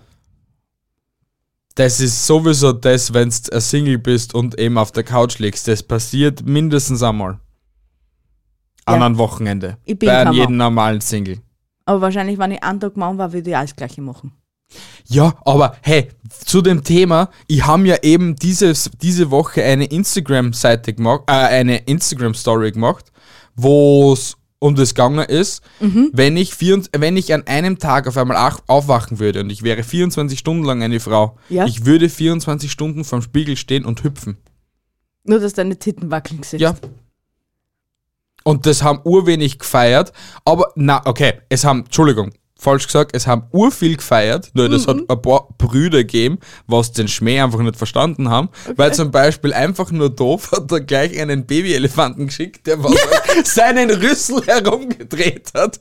Das 1.74 2.00
ist 2.00 2.26
sowieso 2.26 2.72
das, 2.72 3.14
wenn 3.14 3.30
du 3.30 3.52
ein 3.52 3.60
Single 3.60 3.98
bist 3.98 4.34
und 4.34 4.58
eben 4.58 4.78
auf 4.78 4.92
der 4.92 5.04
Couch 5.04 5.38
liegst. 5.38 5.68
Das 5.68 5.82
passiert 5.82 6.44
mindestens 6.44 7.02
einmal. 7.02 7.38
An 8.84 9.00
Ja. 9.00 9.06
einem 9.06 9.18
Wochenende. 9.18 9.78
Ich 9.84 9.98
bin 9.98 10.08
Bei 10.08 10.30
jedem 10.32 10.56
normalen 10.56 11.00
Single. 11.00 11.40
Aber 11.88 12.02
wahrscheinlich, 12.02 12.38
wenn 12.38 12.50
ich 12.52 12.62
einen 12.62 12.80
Tag 12.80 12.96
Mann 12.98 13.16
war, 13.16 13.32
würde 13.32 13.48
ich 13.48 13.56
auch 13.56 13.62
das 13.62 13.74
Gleiche 13.74 14.02
machen. 14.02 14.32
Ja, 15.06 15.34
aber 15.46 15.74
hey, 15.80 16.08
zu 16.44 16.60
dem 16.60 16.84
Thema, 16.84 17.30
ich 17.46 17.64
habe 17.66 17.86
ja 17.86 17.96
eben 18.02 18.36
dieses, 18.36 18.90
diese 19.00 19.30
Woche 19.30 19.62
eine 19.64 19.86
Instagram-Seite 19.86 20.92
gemacht, 20.92 21.22
äh, 21.28 21.32
eine 21.32 21.78
Instagram-Story 21.78 22.72
gemacht, 22.72 23.10
wo 23.56 24.12
es 24.12 24.36
um 24.58 24.74
das 24.74 24.90
gegangen 24.94 25.24
ist, 25.26 25.62
Mhm. 25.80 26.10
wenn, 26.12 26.36
ich 26.36 26.52
vier, 26.54 26.82
wenn 26.92 27.16
ich 27.16 27.32
an 27.32 27.46
einem 27.46 27.78
Tag 27.78 28.06
auf 28.06 28.18
einmal 28.18 28.36
ach- 28.36 28.60
aufwachen 28.66 29.18
würde 29.18 29.40
und 29.40 29.48
ich 29.50 29.62
wäre 29.62 29.82
24 29.82 30.38
Stunden 30.38 30.64
lang 30.64 30.82
eine 30.82 31.00
Frau, 31.00 31.36
Ja. 31.48 31.64
ich 31.64 31.86
würde 31.86 32.10
24 32.10 32.70
Stunden 32.70 33.04
vorm 33.04 33.22
Spiegel 33.22 33.56
stehen 33.56 33.86
und 33.86 34.02
hüpfen. 34.04 34.36
Nur, 35.24 35.38
dass 35.40 35.54
deine 35.54 35.78
Titten 35.78 36.10
wackeln 36.10 36.42
siehst. 36.42 36.60
Ja. 36.60 36.74
Und 38.48 38.64
das 38.64 38.82
haben 38.82 39.00
urwenig 39.04 39.58
gefeiert, 39.58 40.14
aber 40.46 40.72
na, 40.74 41.02
okay, 41.04 41.34
es 41.50 41.66
haben, 41.66 41.80
Entschuldigung, 41.80 42.30
falsch 42.58 42.86
gesagt, 42.86 43.10
es 43.14 43.26
haben 43.26 43.42
urviel 43.52 43.98
gefeiert, 43.98 44.48
nur 44.54 44.70
das 44.70 44.86
hat 44.86 44.96
ein 45.06 45.20
paar 45.20 45.48
Brüder 45.58 45.98
gegeben, 45.98 46.38
was 46.66 46.92
den 46.92 47.08
Schmäh 47.08 47.42
einfach 47.42 47.58
nicht 47.58 47.76
verstanden 47.76 48.30
haben, 48.30 48.48
weil 48.74 48.94
zum 48.94 49.10
Beispiel 49.10 49.52
einfach 49.52 49.90
nur 49.90 50.08
doof 50.08 50.52
hat 50.52 50.72
er 50.72 50.80
gleich 50.80 51.20
einen 51.20 51.44
Babyelefanten 51.44 52.28
geschickt, 52.28 52.66
der 52.66 52.82
was 52.82 52.94
seinen 53.44 53.90
Rüssel 53.90 54.42
herumgedreht 54.46 55.50
hat. 55.54 55.76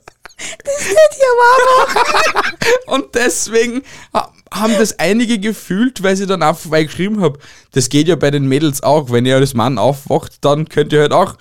Und 2.86 3.14
deswegen 3.14 3.80
ha- 4.12 4.30
haben 4.52 4.74
das 4.78 4.98
einige 4.98 5.38
gefühlt, 5.38 6.02
weil 6.02 6.16
sie 6.16 6.26
dann 6.26 6.42
einfach 6.42 6.70
weil 6.70 6.82
ich 6.82 6.88
geschrieben 6.88 7.22
habe, 7.22 7.38
das 7.72 7.88
geht 7.88 8.08
ja 8.08 8.16
bei 8.16 8.30
den 8.30 8.46
Mädels 8.46 8.82
auch. 8.82 9.10
Wenn 9.10 9.24
ihr 9.24 9.36
als 9.36 9.54
Mann 9.54 9.78
aufwacht, 9.78 10.44
dann 10.44 10.68
könnt 10.68 10.92
ihr 10.92 11.00
halt 11.00 11.12
auch 11.12 11.36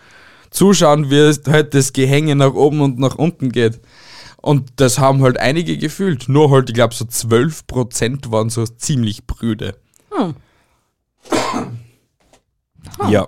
zuschauen, 0.49 1.09
wie 1.09 1.17
es 1.17 1.41
halt 1.47 1.73
das 1.73 1.93
Gehänge 1.93 2.35
nach 2.35 2.53
oben 2.53 2.81
und 2.81 2.99
nach 2.99 3.15
unten 3.15 3.51
geht. 3.51 3.79
Und 4.41 4.71
das 4.77 4.99
haben 4.99 5.21
halt 5.23 5.37
einige 5.39 5.77
gefühlt. 5.77 6.29
Nur 6.29 6.51
halt, 6.51 6.69
ich 6.69 6.75
glaube, 6.75 6.93
so 6.93 7.05
12% 7.05 8.31
waren 8.31 8.49
so 8.49 8.65
ziemlich 8.65 9.25
brüde. 9.25 9.75
Ja. 13.09 13.27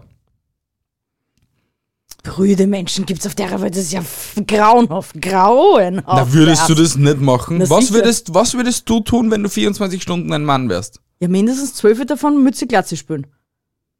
Brüde 2.23 2.67
Menschen 2.67 3.05
gibt's 3.05 3.25
auf 3.25 3.35
der 3.35 3.61
Welt, 3.61 3.75
das 3.75 3.83
ist 3.83 3.93
ja 3.93 4.03
grauenhaft, 4.45 5.21
grauenhaft. 5.21 6.07
Na, 6.07 6.33
würdest 6.33 6.69
du 6.69 6.75
das 6.75 6.95
nicht 6.95 7.19
machen? 7.19 7.57
Na, 7.59 7.69
Was 7.69 7.93
würdest, 7.93 8.33
was 8.33 8.53
würdest 8.55 8.89
du 8.89 8.99
tun, 8.99 9.31
wenn 9.31 9.43
du 9.43 9.49
24 9.49 10.01
Stunden 10.01 10.31
ein 10.33 10.43
Mann 10.43 10.69
wärst? 10.69 10.99
Ja, 11.19 11.27
mindestens 11.27 11.75
zwölf 11.75 12.03
davon 12.05 12.43
Mütze 12.43 12.67
Glatze 12.67 12.97
spülen. 12.97 13.27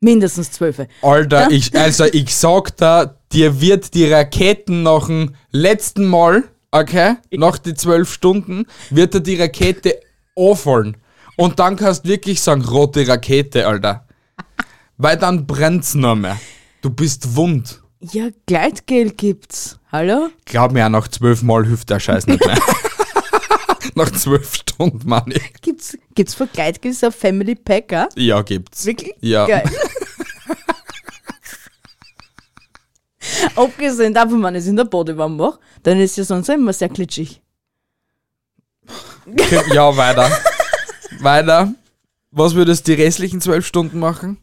Mindestens 0.02 0.52
zwölf. 0.52 0.82
Alter, 1.02 1.52
ich, 1.52 1.76
also 1.78 2.06
ich 2.12 2.36
sag 2.36 2.78
da, 2.78 3.16
dir 3.32 3.60
wird 3.62 3.94
die 3.94 4.12
Raketen 4.12 4.84
nach 4.84 5.08
dem 5.08 5.36
letzten 5.52 6.06
Mal, 6.06 6.44
okay, 6.72 7.16
nach 7.32 7.58
die 7.58 7.74
zwölf 7.74 8.12
Stunden, 8.12 8.66
wird 8.90 9.14
dir 9.14 9.22
die 9.22 9.36
Rakete 9.36 10.00
auffallen. 10.36 10.98
Und 11.36 11.60
dann 11.60 11.76
kannst 11.76 12.06
du 12.06 12.10
wirklich 12.10 12.42
sagen, 12.42 12.64
rote 12.64 13.08
Rakete, 13.08 13.68
Alter. 13.68 14.06
Weil 14.98 15.18
dann 15.18 15.48
brennt's 15.48 15.96
noch 15.96 16.16
mehr. 16.16 16.40
Du 16.82 16.90
bist 16.90 17.36
wund. 17.36 17.82
Ja, 18.02 18.30
Gleitgel 18.46 19.12
gibt's. 19.12 19.80
Hallo? 19.92 20.30
Glaub 20.46 20.72
mir, 20.72 20.88
nach 20.90 21.08
zwölf 21.08 21.42
Mal 21.42 21.66
hilft 21.66 21.90
der 21.90 22.00
Scheiß 22.00 22.28
nicht 22.28 22.46
mehr. 22.46 22.58
nach 23.96 24.12
zwölf 24.12 24.56
Stunden, 24.56 25.08
Mann. 25.08 25.34
Gibt's, 25.62 25.98
gibt's 26.16 26.34
für 26.34 26.48
Gleitgel 26.48 26.94
so 26.94 27.12
Family 27.12 27.56
Pack, 27.56 27.94
auch? 27.94 28.08
Ja, 28.16 28.42
gibt's. 28.42 28.86
Wirklich? 28.86 29.14
Ja. 29.22 29.46
Geil. 29.48 29.70
Abgesehen 33.56 34.14
davon, 34.14 34.42
wenn 34.44 34.56
ich 34.56 34.62
es 34.62 34.68
in 34.68 34.76
der 34.76 34.86
Badewanne 34.86 35.36
mache, 35.36 35.60
dann 35.84 36.00
ist 36.00 36.18
ja 36.18 36.24
sonst 36.24 36.50
immer 36.50 36.74
sehr 36.74 36.90
glitschig. 36.90 37.42
Ja, 39.74 39.96
weiter. 39.96 40.30
weiter. 41.20 41.74
Was 42.32 42.56
würdest 42.56 42.88
du 42.88 42.96
die 42.96 43.02
restlichen 43.02 43.42
zwölf 43.42 43.66
Stunden 43.66 44.00
machen? 44.00 44.38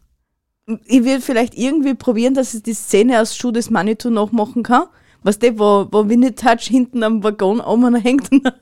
Ich 0.87 1.05
will 1.05 1.21
vielleicht 1.21 1.55
irgendwie 1.55 1.95
probieren, 1.95 2.35
dass 2.35 2.55
ich 2.55 2.63
die 2.63 2.75
Szene 2.75 3.21
aus 3.21 3.37
Schuh 3.37 3.53
des 3.53 3.71
Manitou 3.71 4.11
nachmachen 4.11 4.63
kann. 4.63 4.87
Was 5.23 5.39
der, 5.39 5.59
wo, 5.59 5.87
wo 5.91 6.09
Winnie 6.09 6.35
Touch 6.35 6.63
hinten 6.63 7.03
am 7.03 7.23
Waggon 7.23 7.61
oben 7.61 7.95
hängt 7.95 8.31
und 8.33 8.53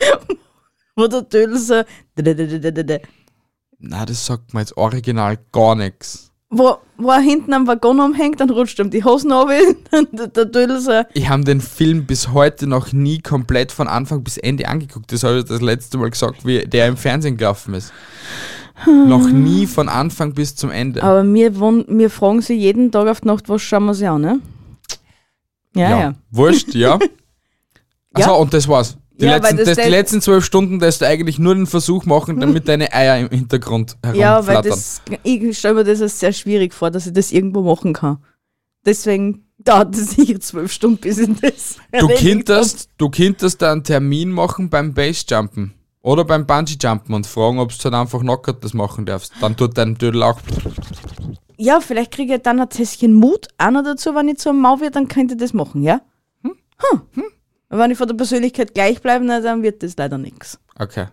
wo 0.96 1.06
der 1.06 1.22
Dödel 1.22 1.58
so 1.58 1.82
Na, 3.78 4.04
das 4.04 4.26
sagt 4.26 4.54
mir 4.54 4.60
jetzt 4.60 4.76
original 4.76 5.38
gar 5.52 5.74
nichts. 5.74 6.29
Wo, 6.50 6.78
wo 6.96 7.10
er 7.10 7.20
hinten 7.20 7.52
am 7.54 7.66
Waggon 7.68 8.00
umhängt, 8.00 8.40
dann 8.40 8.50
rutscht 8.50 8.78
ihm 8.80 8.90
die 8.90 9.04
Hosen 9.04 9.32
runter 9.32 9.54
und 9.92 10.08
der, 10.12 10.26
der 10.26 10.44
Dödel 10.46 10.80
so 10.80 11.02
Ich 11.14 11.28
habe 11.28 11.44
den 11.44 11.60
Film 11.60 12.06
bis 12.06 12.32
heute 12.32 12.66
noch 12.66 12.92
nie 12.92 13.20
komplett 13.20 13.70
von 13.70 13.86
Anfang 13.86 14.24
bis 14.24 14.36
Ende 14.36 14.68
angeguckt. 14.68 15.12
Das 15.12 15.22
habe 15.22 15.38
ich 15.38 15.44
das 15.44 15.60
letzte 15.60 15.96
Mal 15.96 16.10
gesagt, 16.10 16.44
wie 16.44 16.66
der 16.66 16.88
im 16.88 16.96
Fernsehen 16.96 17.36
gelaufen 17.36 17.74
ist. 17.74 17.92
noch 18.86 19.30
nie 19.30 19.66
von 19.66 19.88
Anfang 19.88 20.34
bis 20.34 20.56
zum 20.56 20.70
Ende. 20.70 21.02
Aber 21.02 21.22
wir, 21.22 21.54
wir 21.60 22.10
fragen 22.10 22.42
sie 22.42 22.54
jeden 22.54 22.90
Tag 22.90 23.06
auf 23.06 23.20
die 23.20 23.28
Nacht, 23.28 23.48
was 23.48 23.62
schauen 23.62 23.84
wir 23.84 23.94
sie 23.94 24.06
an, 24.06 24.20
ne? 24.20 24.40
Ja, 25.76 26.00
ja. 26.00 26.14
Wurscht, 26.30 26.74
ja. 26.74 26.98
Achso, 28.12 28.36
und 28.36 28.52
das 28.52 28.66
war's. 28.66 28.96
Die, 29.20 29.26
Ja, 29.26 29.36
letzten, 29.36 29.56
das 29.58 29.66
das, 29.66 29.84
die 29.84 29.90
letzten 29.90 30.20
zwölf 30.22 30.44
Stunden, 30.44 30.78
dass 30.78 30.98
du 30.98 31.06
eigentlich 31.06 31.38
nur 31.38 31.54
den 31.54 31.66
Versuch 31.66 32.06
machen, 32.06 32.40
damit 32.40 32.68
deine 32.68 32.92
Eier 32.92 33.18
im 33.18 33.28
Hintergrund 33.28 33.96
Ja, 34.14 34.46
weil 34.46 34.56
herumflattern. 34.56 34.70
das, 34.70 35.02
ich 35.22 35.58
stelle 35.58 35.74
mir 35.74 35.84
das 35.84 36.00
als 36.00 36.18
sehr 36.18 36.32
schwierig 36.32 36.72
vor, 36.74 36.90
dass 36.90 37.06
ich 37.06 37.12
das 37.12 37.32
irgendwo 37.32 37.62
machen 37.62 37.92
kann. 37.92 38.18
Deswegen 38.86 39.44
dauert 39.58 39.94
es 39.94 40.10
sicher 40.16 40.40
zwölf 40.40 40.72
Stunden, 40.72 40.98
bis 40.98 41.18
ich 41.18 41.28
das. 41.40 41.76
Du 41.98 42.08
könntest, 42.08 42.88
du 42.96 43.10
könntest 43.10 43.60
da 43.60 43.72
einen 43.72 43.84
Termin 43.84 44.30
machen 44.30 44.70
beim 44.70 44.94
Basejumpen 44.94 45.74
oder 46.02 46.24
beim 46.24 46.46
Bungee-Jumpen 46.46 47.14
und 47.14 47.26
fragen, 47.26 47.58
ob 47.58 47.76
du 47.76 47.84
halt 47.84 47.94
einfach 47.94 48.20
knockert 48.20 48.64
das 48.64 48.72
machen 48.72 49.04
darfst. 49.04 49.32
Dann 49.40 49.56
tut 49.56 49.76
dein 49.76 49.96
Dödel 49.96 50.22
auch. 50.22 50.40
Ja, 51.58 51.80
vielleicht 51.80 52.12
kriege 52.12 52.36
ich 52.36 52.42
dann 52.42 52.58
ein 52.58 52.70
Tässchen 52.70 53.12
Mut 53.12 53.48
auch 53.58 53.70
noch 53.70 53.84
dazu, 53.84 54.14
wenn 54.14 54.28
ich 54.28 54.38
zu 54.38 54.48
einem 54.48 54.60
Mau 54.60 54.80
wird, 54.80 54.96
dann 54.96 55.08
könnte 55.08 55.34
ich 55.34 55.40
das 55.40 55.52
machen, 55.52 55.82
ja? 55.82 56.00
Hm? 56.42 56.54
Wenn 57.70 57.90
ich 57.92 57.98
von 57.98 58.08
der 58.08 58.16
Persönlichkeit 58.16 58.74
gleich 58.74 59.00
bleibe, 59.00 59.24
na, 59.24 59.40
dann 59.40 59.62
wird 59.62 59.82
das 59.82 59.96
leider 59.96 60.18
nichts. 60.18 60.58
Okay. 60.78 61.06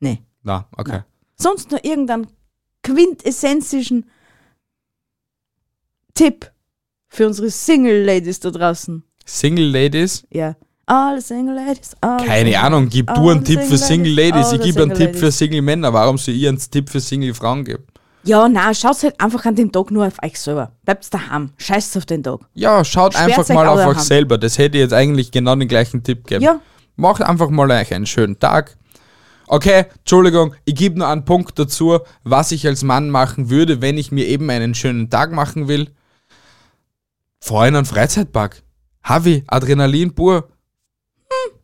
Nee. 0.00 0.22
Na, 0.42 0.68
okay. 0.76 1.00
Sonst 1.36 1.70
noch 1.72 1.82
irgendeinen 1.82 2.28
quintessenzischen 2.82 4.06
Tipp 6.14 6.50
Für 7.08 7.26
unsere 7.26 7.50
Single-Ladies 7.50 8.40
da 8.40 8.50
draußen. 8.50 9.02
Single 9.24 9.70
Ladies? 9.70 10.26
Ja. 10.30 10.56
All 10.86 11.20
the 11.20 11.26
Single 11.26 11.54
Ladies. 11.56 11.94
all 12.00 12.20
the 12.20 12.26
Keine 12.26 12.50
single- 12.50 12.64
Ahnung, 12.64 12.88
gib 12.88 13.06
du 13.12 13.28
einen 13.30 13.44
Tipp 13.44 13.60
für 13.62 13.76
Single 13.78 14.12
Ladies. 14.14 14.46
all 14.46 14.56
Ich 14.56 14.62
gebe 14.62 14.82
einen 14.82 14.90
single 14.94 15.06
Tipp 15.06 15.16
für 15.16 15.20
ladies. 15.26 15.38
Single 15.38 15.62
Männer. 15.62 15.92
Warum 15.92 16.16
soll 16.18 16.34
ich 16.34 16.46
einen 16.46 16.58
Tipp 16.58 16.88
für 16.90 17.00
Single 17.00 17.34
Frauen 17.34 17.64
geben? 17.64 17.84
Ja, 18.26 18.48
na, 18.48 18.74
schaut 18.74 19.02
halt 19.04 19.20
einfach 19.20 19.44
an 19.44 19.54
dem 19.54 19.70
Tag 19.70 19.90
nur 19.92 20.06
auf 20.06 20.14
euch 20.22 20.38
selber. 20.38 20.72
Bleibt 20.84 21.12
daheim. 21.14 21.52
Scheißt 21.56 21.96
auf 21.96 22.06
den 22.06 22.22
Tag. 22.24 22.40
Ja, 22.54 22.84
schaut 22.84 23.14
Sperrt 23.14 23.38
einfach 23.38 23.54
mal 23.54 23.68
auf 23.68 23.86
euch 23.86 24.00
selber. 24.00 24.36
Das 24.36 24.58
hätte 24.58 24.78
ich 24.78 24.82
jetzt 24.82 24.92
eigentlich 24.92 25.30
genau 25.30 25.54
den 25.54 25.68
gleichen 25.68 26.02
Tipp 26.02 26.24
gegeben. 26.24 26.42
Ja. 26.42 26.60
Macht 26.96 27.22
einfach 27.22 27.50
mal 27.50 27.70
euch 27.70 27.94
einen 27.94 28.06
schönen 28.06 28.38
Tag. 28.38 28.76
Okay, 29.46 29.84
Entschuldigung, 29.98 30.54
ich 30.64 30.74
gebe 30.74 30.98
nur 30.98 31.06
einen 31.06 31.24
Punkt 31.24 31.56
dazu, 31.56 32.00
was 32.24 32.50
ich 32.50 32.66
als 32.66 32.82
Mann 32.82 33.10
machen 33.10 33.48
würde, 33.48 33.80
wenn 33.80 33.96
ich 33.96 34.10
mir 34.10 34.26
eben 34.26 34.50
einen 34.50 34.74
schönen 34.74 35.08
Tag 35.08 35.30
machen 35.30 35.68
will. 35.68 35.92
Vorhin 37.40 37.76
einen 37.76 37.86
Freizeitpark. 37.86 38.62
Havi, 39.04 39.44
Adrenalin 39.46 40.14
pur. 40.16 40.48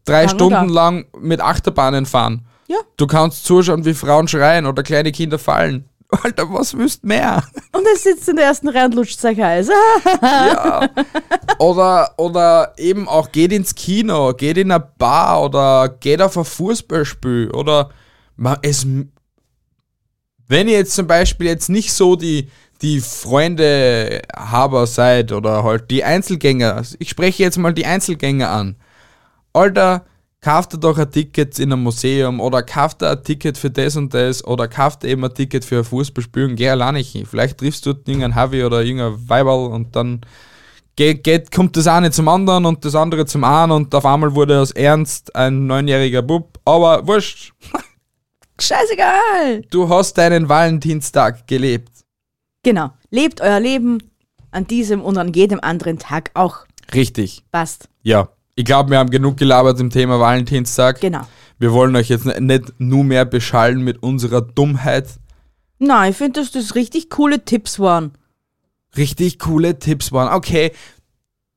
Drei 0.04 0.26
Kann 0.26 0.26
man 0.26 0.28
Stunden 0.36 0.68
lang 0.68 1.06
mit 1.18 1.40
Achterbahnen 1.40 2.06
fahren. 2.06 2.46
Ja. 2.68 2.78
Du 2.96 3.08
kannst 3.08 3.44
zuschauen, 3.44 3.84
wie 3.84 3.94
Frauen 3.94 4.28
schreien 4.28 4.66
oder 4.66 4.84
kleine 4.84 5.10
Kinder 5.10 5.38
fallen. 5.38 5.88
Alter, 6.22 6.52
was 6.52 6.76
willst 6.76 7.04
mehr? 7.04 7.42
Und 7.72 7.86
er 7.86 7.96
sitzt 7.96 8.28
in 8.28 8.36
der 8.36 8.46
ersten 8.46 8.68
Reihe 8.68 8.84
und 8.86 8.94
lutscht 8.94 9.18
sich 9.18 9.40
heiß. 9.40 9.68
Ja. 10.22 10.88
Oder, 11.58 12.14
oder 12.16 12.72
eben 12.76 13.08
auch 13.08 13.30
geht 13.30 13.52
ins 13.52 13.74
Kino, 13.74 14.32
geht 14.34 14.58
in 14.58 14.72
eine 14.72 14.80
Bar 14.98 15.42
oder 15.42 15.88
geht 15.88 16.20
auf 16.20 16.36
ein 16.36 16.44
Fußballspiel 16.44 17.50
oder 17.52 17.90
ma- 18.36 18.58
es, 18.62 18.84
wenn 20.48 20.68
ihr 20.68 20.78
jetzt 20.78 20.94
zum 20.94 21.06
Beispiel 21.06 21.46
jetzt 21.46 21.68
nicht 21.68 21.92
so 21.92 22.16
die, 22.16 22.50
die 22.80 23.00
Freunde 23.00 24.22
Haber 24.34 24.88
seid 24.88 25.30
oder 25.30 25.62
halt 25.62 25.90
die 25.90 26.02
Einzelgänger, 26.02 26.82
ich 26.98 27.10
spreche 27.10 27.44
jetzt 27.44 27.58
mal 27.58 27.72
die 27.74 27.86
Einzelgänger 27.86 28.50
an. 28.50 28.76
Alter, 29.52 30.04
kauft 30.42 30.74
ihr 30.74 30.78
doch 30.78 30.98
ein 30.98 31.10
Ticket 31.10 31.58
in 31.58 31.72
einem 31.72 31.84
Museum 31.84 32.40
oder 32.40 32.62
kauft 32.62 33.02
ihr 33.02 33.10
ein 33.10 33.22
Ticket 33.22 33.56
für 33.56 33.70
das 33.70 33.96
und 33.96 34.12
das 34.12 34.44
oder 34.44 34.68
kauft 34.68 35.04
eben 35.04 35.24
ein 35.24 35.32
Ticket 35.32 35.64
für 35.64 35.78
ein 35.78 35.84
Fußballspiel 35.84 36.44
und 36.44 36.56
geh 36.56 36.68
alleine 36.68 36.98
hin. 36.98 37.24
Vielleicht 37.24 37.58
triffst 37.58 37.86
du 37.86 37.92
dort 37.92 38.06
irgendeinen 38.08 38.34
Havi 38.34 38.64
oder 38.64 38.82
irgendein 38.82 39.28
Weiberl 39.28 39.68
und 39.68 39.94
dann 39.94 40.20
geht, 40.96 41.22
geht, 41.22 41.52
kommt 41.52 41.76
das 41.76 41.86
eine 41.86 42.10
zum 42.10 42.28
anderen 42.28 42.66
und 42.66 42.84
das 42.84 42.96
andere 42.96 43.24
zum 43.24 43.44
einen 43.44 43.72
und 43.72 43.94
auf 43.94 44.04
einmal 44.04 44.34
wurde 44.34 44.60
aus 44.60 44.72
Ernst 44.72 45.34
ein 45.34 45.66
neunjähriger 45.66 46.22
Bub. 46.22 46.58
Aber 46.64 47.06
wurscht, 47.06 47.52
Scheißegal. 48.60 49.62
du 49.70 49.88
hast 49.88 50.18
deinen 50.18 50.48
Valentinstag 50.48 51.46
gelebt. 51.46 51.90
Genau. 52.64 52.90
Lebt 53.10 53.40
euer 53.40 53.60
Leben 53.60 54.02
an 54.50 54.66
diesem 54.66 55.02
und 55.02 55.18
an 55.18 55.32
jedem 55.32 55.60
anderen 55.60 55.98
Tag 55.98 56.30
auch. 56.34 56.58
Richtig. 56.92 57.44
Passt. 57.50 57.88
Ja. 58.02 58.28
Ich 58.62 58.66
glaube, 58.66 58.90
wir 58.90 58.98
haben 59.00 59.10
genug 59.10 59.38
gelabert 59.38 59.80
im 59.80 59.90
Thema 59.90 60.20
Valentinstag. 60.20 61.00
Genau. 61.00 61.22
Wir 61.58 61.72
wollen 61.72 61.96
euch 61.96 62.08
jetzt 62.08 62.26
nicht 62.38 62.72
nur 62.78 63.02
mehr 63.02 63.24
beschallen 63.24 63.82
mit 63.82 64.04
unserer 64.04 64.40
Dummheit. 64.40 65.08
Nein, 65.80 66.12
ich 66.12 66.16
finde, 66.16 66.38
dass 66.38 66.52
das 66.52 66.76
richtig 66.76 67.10
coole 67.10 67.44
Tipps 67.44 67.80
waren. 67.80 68.12
Richtig 68.96 69.40
coole 69.40 69.80
Tipps 69.80 70.12
waren. 70.12 70.32
Okay, 70.32 70.70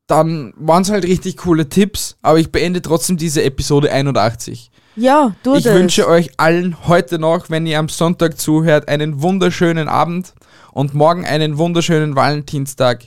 dann 0.07 0.51
waren 0.57 0.81
es 0.81 0.89
halt 0.89 1.03
richtig 1.05 1.37
coole 1.37 1.69
Tipps, 1.69 2.17
aber 2.23 2.39
ich 2.39 2.51
beende 2.51 2.81
trotzdem 2.81 3.17
diese 3.17 3.43
Episode 3.43 3.91
81. 3.91 4.71
Ja, 4.95 5.35
du 5.43 5.53
Ich 5.53 5.63
das. 5.65 5.75
wünsche 5.75 6.07
euch 6.07 6.31
allen 6.37 6.87
heute 6.87 7.19
noch, 7.19 7.51
wenn 7.51 7.67
ihr 7.67 7.77
am 7.77 7.87
Sonntag 7.89 8.39
zuhört, 8.39 8.87
einen 8.87 9.21
wunderschönen 9.21 9.87
Abend 9.87 10.33
und 10.71 10.95
morgen 10.95 11.23
einen 11.23 11.59
wunderschönen 11.59 12.15
Valentinstag. 12.15 13.03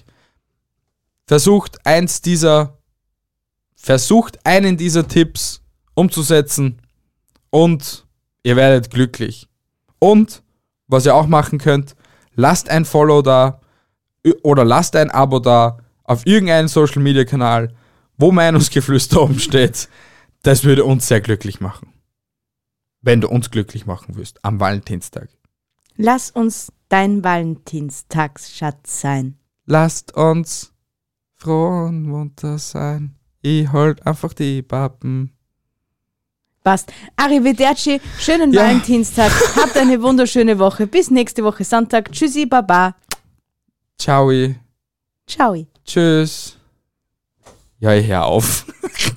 Versucht 1.27 1.85
eins 1.85 2.23
dieser, 2.23 2.78
versucht 3.79 4.45
einen 4.45 4.77
dieser 4.77 5.07
Tipps 5.09 5.63
umzusetzen 5.95 6.83
und 7.51 8.07
ihr 8.43 8.57
werdet 8.57 8.91
glücklich. 8.91 9.49
Und, 9.99 10.43
was 10.89 11.07
ihr 11.07 11.15
auch 11.15 11.27
machen 11.27 11.59
könnt, 11.59 11.95
lasst 12.35 12.69
ein 12.69 12.85
Follow 12.85 13.23
da 13.23 13.61
oder 14.43 14.65
lasst 14.65 14.97
ein 14.97 15.11
Abo 15.11 15.39
da 15.39 15.79
auf 16.05 16.27
irgendeinen 16.27 16.69
Social 16.69 17.03
Media 17.03 17.25
Kanal, 17.25 17.75
wo 18.17 18.33
Meinungsgeflüster 18.33 19.23
oben 19.23 19.39
steht. 19.39 19.89
Das 20.43 20.65
würde 20.65 20.85
uns 20.85 21.09
sehr 21.09 21.21
glücklich 21.21 21.61
machen. 21.61 21.93
Wenn 23.01 23.21
du 23.21 23.29
uns 23.29 23.51
glücklich 23.51 23.87
machen 23.87 24.17
wirst 24.17 24.45
am 24.45 24.61
Valentinstag. 24.61 25.29
Lass 25.97 26.31
uns 26.31 26.73
dein 26.89 27.23
Valentinstagsschatz 27.23 29.01
sein. 29.01 29.39
Lasst 29.67 30.15
uns 30.17 30.73
froh 31.37 31.87
und 31.87 32.03
munter 32.03 32.59
sein. 32.59 33.18
Ich 33.43 33.71
halt 33.73 34.05
einfach 34.07 34.33
die 34.33 34.63
Pappen. 34.63 35.33
Passt. 36.65 36.93
Arrivederci, 37.17 38.01
schönen 38.19 38.53
Ja. 38.53 38.63
Valentinstag. 38.63 39.31
Habt 39.57 39.77
eine 39.77 40.03
wunderschöne 40.03 40.59
Woche. 40.59 40.87
Bis 40.87 41.11
nächste 41.11 41.45
Woche 41.45 41.65
Sonntag. 41.65 42.13
Tschüssi, 42.13 42.47
Baba. 42.47 42.95
Ciao. 43.99 44.31
Ciao. 45.27 45.67
Tschüss. 45.85 46.57
Ja, 47.79 47.95
ich 47.95 48.07
hör 48.07 48.25
auf. 48.27 48.67